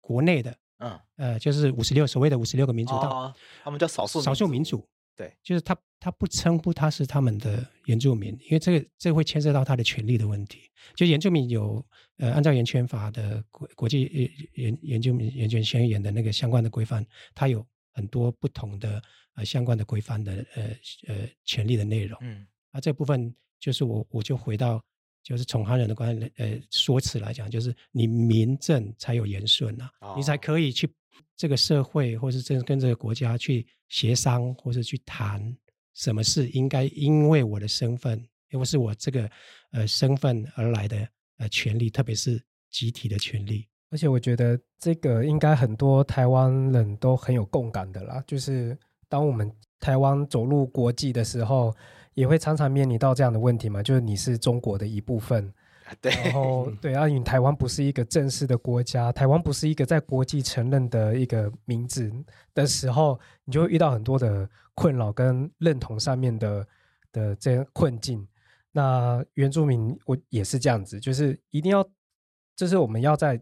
[0.00, 4.86] 国内的，嗯呃，就是五十六所谓的五十六个民族，哦，他们叫少数少数民族。
[5.18, 10.70] 对，就是他，他不称呼他是他们的原住民，因为这个这个、会牵涉到他的权利的问题。
[10.94, 11.84] 就原住民有
[12.18, 17.04] 呃，按照人权法的国国际原原住民人权宣言的那个相关的规范，
[17.34, 19.02] 它有很多不同的
[19.34, 20.62] 呃相关的规范的呃
[21.08, 22.16] 呃权利的内容。
[22.22, 24.80] 嗯，啊，这部分就是我我就回到
[25.24, 30.88] 就是从汉人的观点呃说辞来讲，就是你民政才有言顺呐，哦、你才可以去。
[31.36, 35.56] 这个社会，或是这跟这个国家去协商，或是去谈
[35.94, 38.18] 什么事，应该因为我的身份，
[38.50, 39.30] 因为是我这个
[39.72, 41.08] 呃身份而来的
[41.38, 43.66] 呃权利，特别是集体的权利。
[43.90, 48.76] 而且我觉得这个应该很多台湾人都很有共感的啦，就是
[49.08, 49.50] 当我们
[49.80, 51.74] 台湾走入国际的时候，
[52.14, 55.52] 也会常常面临到这样的问题嘛，就是你是中国的一部分。
[56.00, 62.12] 对，然后 对啊，因为台湾不是一个正式的国家，台湾不是一个在国际承认的一个名字
[62.54, 66.66] 的时候，你就会遇到很多的困扰跟认同上面的
[67.12, 68.26] 的这些困境。
[68.70, 71.84] 那原住民我也是这样子，就是一定要，
[72.54, 73.40] 就是我们要在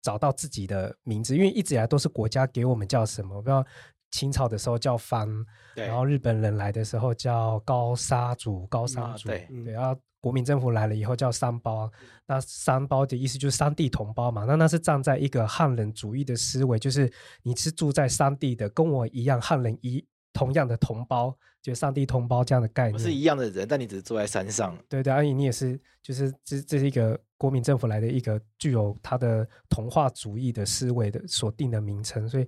[0.00, 3.64] 找到自己的名字，因为一直以来都是国家给我们叫什么，不知道
[4.12, 5.28] 清朝的时候叫番，
[5.74, 11.90] 然后日本人来的时候叫高沙族、高沙族，对，然后国民政府来了以后叫三胞。
[12.26, 17.12] 那三胞的意思就是三地同胞嘛，那那是站在一个汉人主义的思维，就是
[17.42, 20.02] 你是住在三地的，跟我一样汉人一
[20.32, 22.98] 同样的同胞，就三地同胞这样的概念。
[22.98, 24.74] 是一样的人，但你只是住在山上。
[24.88, 32.46] 对对，阿姨你也是，就是这这是一个国民政府来的一个具有它的同化主义的思维的所定的名称，所以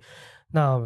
[0.49, 0.79] 那。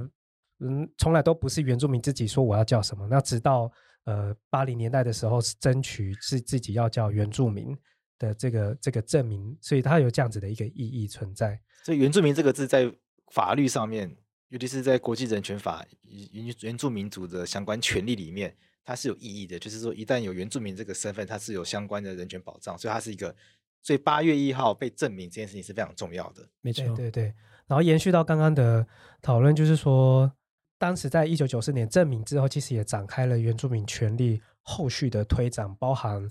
[0.61, 3.07] 嗯，从来都不是原住民自己说我要叫什么。
[3.09, 3.71] 那直到
[4.05, 7.77] 呃八零年代的时候，是争取是自己要叫原住民
[8.17, 11.59] 的这个这个证明，所以它有这样子的一个意义存在。
[11.83, 12.91] 所以原住民这个字在
[13.31, 14.15] 法律上面，
[14.49, 15.85] 尤其是在国际人权法
[16.33, 19.59] 原原住民族的相关权利里面，它是有意义的。
[19.59, 23.35] 就是说，一旦有原住民这个身份，它是有相关的人权保障，所以它是一个。
[23.81, 26.49] 所以八月一号被证明这件事情是非常重要的。
[26.61, 27.33] 没错，对对。
[27.67, 28.85] 然后延续到刚刚的
[29.21, 30.31] 讨论，就是说。
[30.80, 36.25] 当时在一九九四年证明之后，其实也展开了原住民权利后续的推展，包含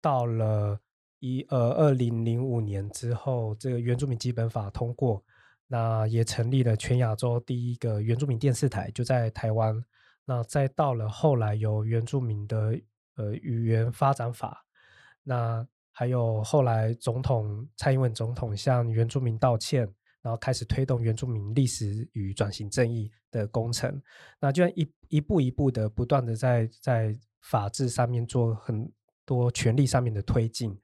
[0.00, 0.76] 到了
[1.20, 5.22] 一呃二零零五年之后，这个原住民基本法通过，
[5.68, 9.82] 那也成立了全亚洲第一个原住民电视台，就在台湾。
[10.24, 12.76] 那再到了后来有原住民的
[13.14, 14.64] 呃语言发展法，
[15.22, 19.88] 那还有后来总统蔡英文总统向原住民道歉。
[20.22, 24.00] 然后开始推动原住民历史与转型正义的工程，
[24.40, 28.88] 那就一一步一步的不断的在在法治上面做很
[29.26, 30.78] 多权利上面的推进。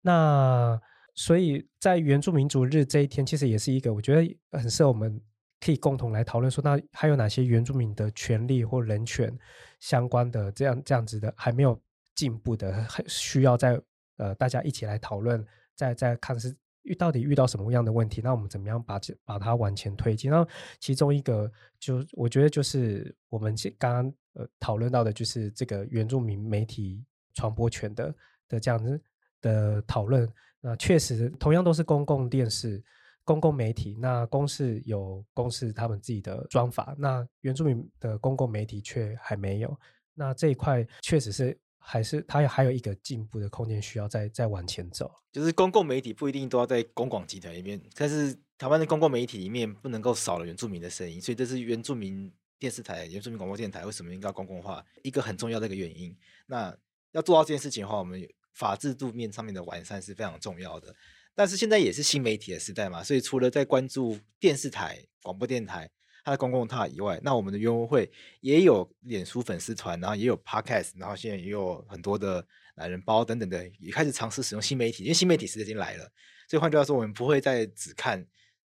[0.00, 0.80] 那
[1.14, 5.20] 所以在原住民族日这一天，其实也是一个我觉得很适合我们
[5.60, 9.38] 可以共同来讨论说，那还有哪些原住民的权利或人权
[9.80, 11.78] 相关的这样这样子的还没有
[12.14, 13.78] 进步的，还需要在
[14.16, 16.56] 呃大家一起来讨论，再再看是。
[16.82, 18.20] 遇到底遇到什么样的问题？
[18.22, 20.30] 那我们怎么样把这把它往前推进？
[20.30, 20.46] 那
[20.80, 27.04] 其中一个就我觉得就是我们刚刚呃讨论到的，就是这个原住民媒体
[27.34, 28.14] 传播权的
[28.48, 29.00] 的这样子
[29.40, 30.26] 的讨论。
[30.60, 32.82] 那确实同样都是公共电视、
[33.24, 39.78] 公共媒体，那公视有公视他们自己的专法，那原住民的公共媒体却还没有。
[40.14, 41.58] 那这一块确实是。
[41.90, 45.10] 还是它还有一个进步的空间，需要再再往前走。
[45.32, 56.14] 就是公共媒体不一定都要在公广集团里面，但是台湾的公共媒体里面不能够少了原住民的声音，所以这是原住民电视台、原住民广播电台为什么应该公共化一个很重要的一个原因。
[56.46, 56.76] 那
[57.12, 58.22] 要做到这件事情的话，我们
[58.52, 60.94] 法制度面上面的完善是非常重要的。
[61.34, 65.88] 但是现在也是新媒体的时代嘛，所以除了在关注电视台、广播电台。
[66.28, 68.10] 它的公共塔以外，那我们的原文会
[68.42, 76.04] 也有脸书粉丝团，然后也有 Podcast，然后现在也有很多的懒人包等等的，也开始尝试使用新媒体，因为新媒体时代已经来了。
[76.46, 78.22] 所以换句话说，我们不会再只看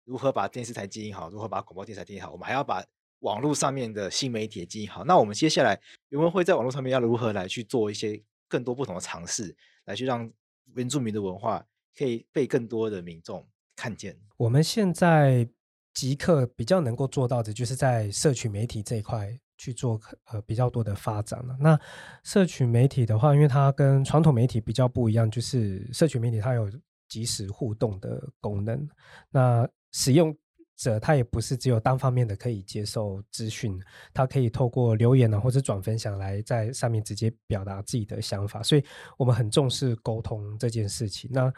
[0.06, 2.84] 如何把电视台经营好，如何把广播电台经营好，我们还要把
[3.20, 5.04] 网络上面的新媒体经营好。
[5.04, 9.56] 那我们接下来原文会在网络上面要如何来去做一些更多不同的尝试，
[9.86, 10.28] 来去让
[10.74, 11.64] 原住民的文化
[11.96, 14.18] 可以被更多的民众看见。
[14.38, 15.48] 我们现在。
[15.94, 20.00] 即刻比较能够做到的，就是在社群媒体这一块去做
[20.32, 21.56] 呃比较多的发展了。
[21.60, 21.80] 那
[22.24, 26.72] 社群媒体的话，因为它跟传统媒体比较不一样，就是社群媒体它有
[27.08, 28.88] 即时互动的功能。
[29.30, 30.36] 那使用
[30.78, 33.80] 者他也不是只有单方面的可以接受资讯，
[34.14, 38.64] 他可以透过留言啊或者转分享来在上面直接表达自己的想法。
[38.64, 38.84] 所以
[39.18, 41.30] 我们很重视沟通这件事情。
[41.32, 41.54] 那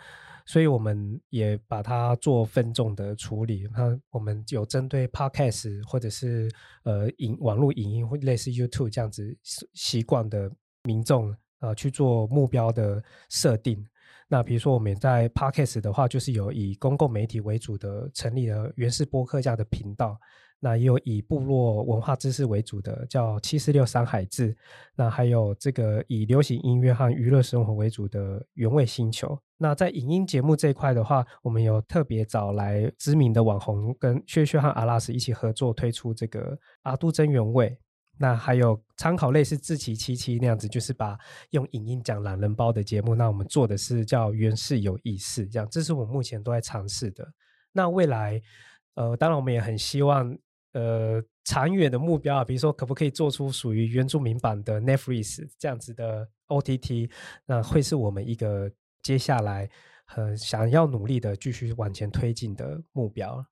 [0.45, 3.67] 所以我们也把它做分众的处理。
[3.71, 6.51] 那我们有针对 Podcast 或者是
[6.83, 9.35] 呃影网络影音或类似 YouTube 这样子
[9.73, 10.51] 习惯的
[10.83, 13.85] 民众、呃、去做目标的设定。
[14.27, 20.19] 那比如说我们在 Podcast 的话，就是有以公共媒体为主的成立了原始播客这样的频道。
[20.65, 24.55] 那也有以部落文化知识为主的，叫七四六山海志。
[24.95, 29.37] 那还有这个以流行音乐和娱乐生活为主的原味星球。
[29.57, 37.77] 那在影音节目这一块的话，我们有特别找来知名的网红，跟薛薛和阿拉斯一起合作推出这个阿杜真原味。
[38.17, 41.17] 那还有参考类似志祺七七那样子，就是把
[41.49, 43.15] 用影音讲懒人包的节目。
[43.15, 47.27] 那我们做的是叫原视有意思，这样，这是我目前都在尝试的。
[47.73, 48.41] 那未来，
[48.95, 50.33] 呃，当然我们也很希望。
[50.73, 57.11] 呃，长远的目标啊，比如说可不可以做出属于原住民版的 Netflix 这样子的 OTT，
[57.45, 58.71] 那会是我们一个
[59.03, 59.69] 接下来
[60.05, 63.45] 很想要努力的继续往前推进的目标。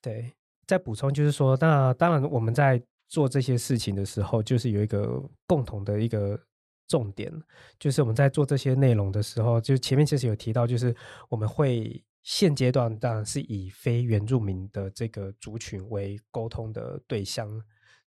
[0.00, 0.32] 对，
[0.68, 6.40] 再补充就是说，那当然我们在做这些事情的时候，就是有一个共同的一个
[6.86, 7.32] 重点，
[7.80, 10.94] 就是我们在做这些内容的时候，就前面其实有提到，就是
[11.28, 12.00] 我们会。
[12.30, 17.48] 现阶段当然是以非原住民的这个族群为沟通的对象，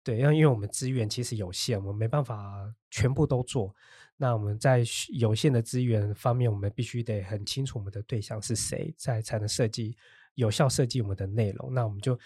[0.05, 3.75] 对，因为因为我们资源其实有限，我们没办法全部都做。
[4.17, 4.85] 那我们在
[5.15, 9.97] 有限的资源方面，我们必须得很清楚我们的对象是谁，才才能设计
[10.37, 11.75] 有效设计我们的内容。
[11.75, 12.17] 那我们就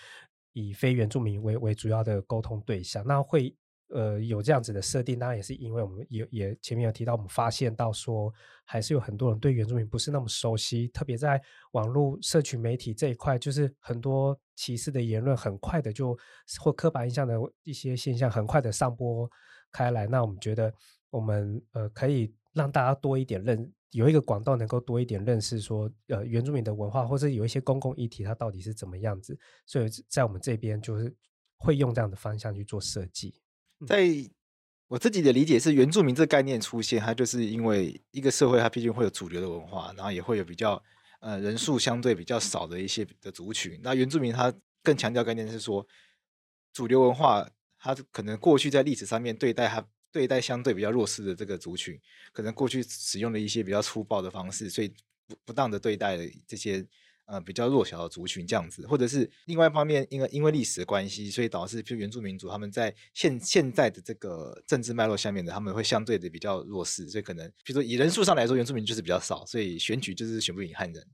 [0.53, 3.03] 以非原住民为为主要的沟通对象。
[3.07, 3.57] 那会
[3.89, 8.32] 呃有这样子的设定，当然也是因为我们也也前面有提到，我们发现到说，
[8.64, 11.41] 还是有很多人对原住民不是那么熟悉，特别在
[11.72, 16.16] 网络社群媒体这一块，就是很多歧视的言论很快的就
[16.61, 19.30] 或刻板印象的一些现象很快的上播
[19.72, 20.07] 开来。
[20.07, 20.72] 那我们觉得。
[21.11, 29.34] 我们呃可以让大家多一点认，有一个管道能够多一点认识说，呃原住民的文化，或者有一些公共议题，它到底是怎么样子。
[29.64, 31.16] 所以在我们这边就是
[31.57, 33.41] 会用这样的方向去做设计。
[33.86, 34.08] 在
[34.88, 40.82] 我自己的理解是，原住民这个概念出现，它就是因为一个社会它毕竟会有主流的文化，然后也会有比较
[41.20, 43.78] 呃人数相对比较少的一些的族群。
[43.82, 44.52] 那原住民它
[44.82, 45.86] 更强调概念是说，
[46.72, 47.48] 主流文化
[47.78, 49.86] 它可能过去在历史上面对待它。
[50.10, 52.00] 对待相对比较弱势的这个族群，
[52.32, 54.88] 可能过去使用了一些比较粗暴的方式，所以
[55.26, 56.84] 不不当的对待了这些
[57.28, 71.06] 呃比较弱小的族群这样子，或者是另外一方面，因为因为历史的关系，所以导致就原住民族他们在现现在的这个政治脉络下面的他们会相对的比较弱势，所以可能比如说以人数上来说，原住民就是比较少，所以选举就是选不赢汉人。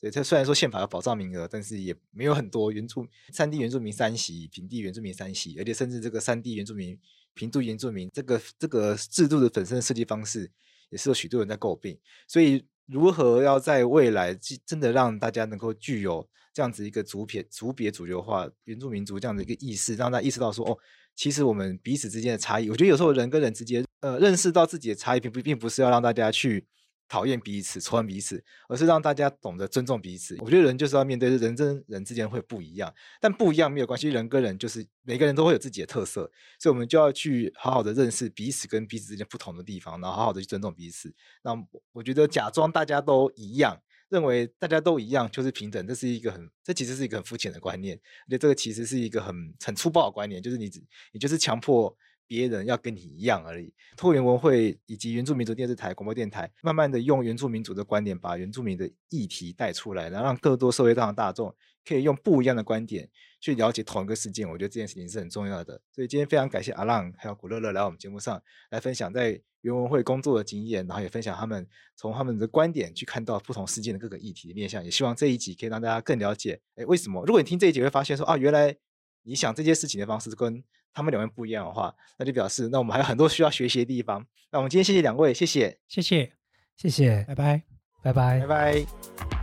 [0.00, 6.98] 对，他虽然说宪法有保障名额，但是也没有很多原住山地原住民三席，平地原住民三席，而且甚至这个山地原住民。
[7.34, 10.50] 平度原住民这个这个制度的本身设计方式，
[10.90, 11.98] 也是有许多人在诟病。
[12.28, 12.62] 所以，
[12.92, 20.76] 如何要在未来真的让大家能够具有这样子一个族别、族别主流化原住民族这样的一个意识，让大家意识到说，哦，
[21.16, 26.66] 其实我们彼此之间的差异，我觉得有时候人跟人之间，呃，认识到自己的差异，并不并不是要让大家去。
[27.12, 30.34] 讨厌彼此，仇恨彼此，而是让大家懂得尊重彼此。
[30.40, 32.90] 我觉得人就是要面对人跟人之间会不一样，
[33.20, 34.08] 但不一样没有关系。
[34.08, 36.22] 人跟人就是每个人都会有自己的特色，
[36.58, 41.14] 所以我们就要去好好的认识彼此跟彼此之间不同的地方，然后好好的去尊重彼此。
[41.42, 41.52] 那
[41.92, 47.94] 我觉得假装大家都一样，认为大家都一样就是平等，这是一个很，这其实是一个很肤浅的观念，
[48.26, 50.70] 而且这个其实是一个很很粗暴的观念，就是你
[51.12, 51.94] 你就是强迫。
[52.26, 53.72] 别人要跟你一样而已。
[53.96, 61.54] 透过原文会以及原住民族电视台、广播电台，慢慢的用原住民族的观点，把原住民的议题带出来，然后让更多社会上的大众
[61.84, 63.08] 可以用不一样的观点
[63.40, 64.48] 去了解同一个事件。
[64.48, 65.80] 我觉得这件事情是很重要的。
[65.90, 74.84] 所以今天非常感谢阿浪还有古乐乐来我们节目上来分享在原文会工作的经验，然后也分享他们从他们的观点去看到不同事件的各个议题的面向。
[74.84, 77.24] 也希望这一集可以让大家更了解，哎，为什么？
[77.26, 78.74] 如果你听这一集会发现说啊，原来
[79.22, 84.24] 你想这件事情的方式跟他们两位不一样的话，那就表示那我们还有很多需要学习的地方。
[84.50, 86.32] 那我们今天谢谢两位，谢谢，谢谢，
[86.76, 87.62] 谢谢，拜拜，
[88.02, 89.41] 拜拜，拜拜。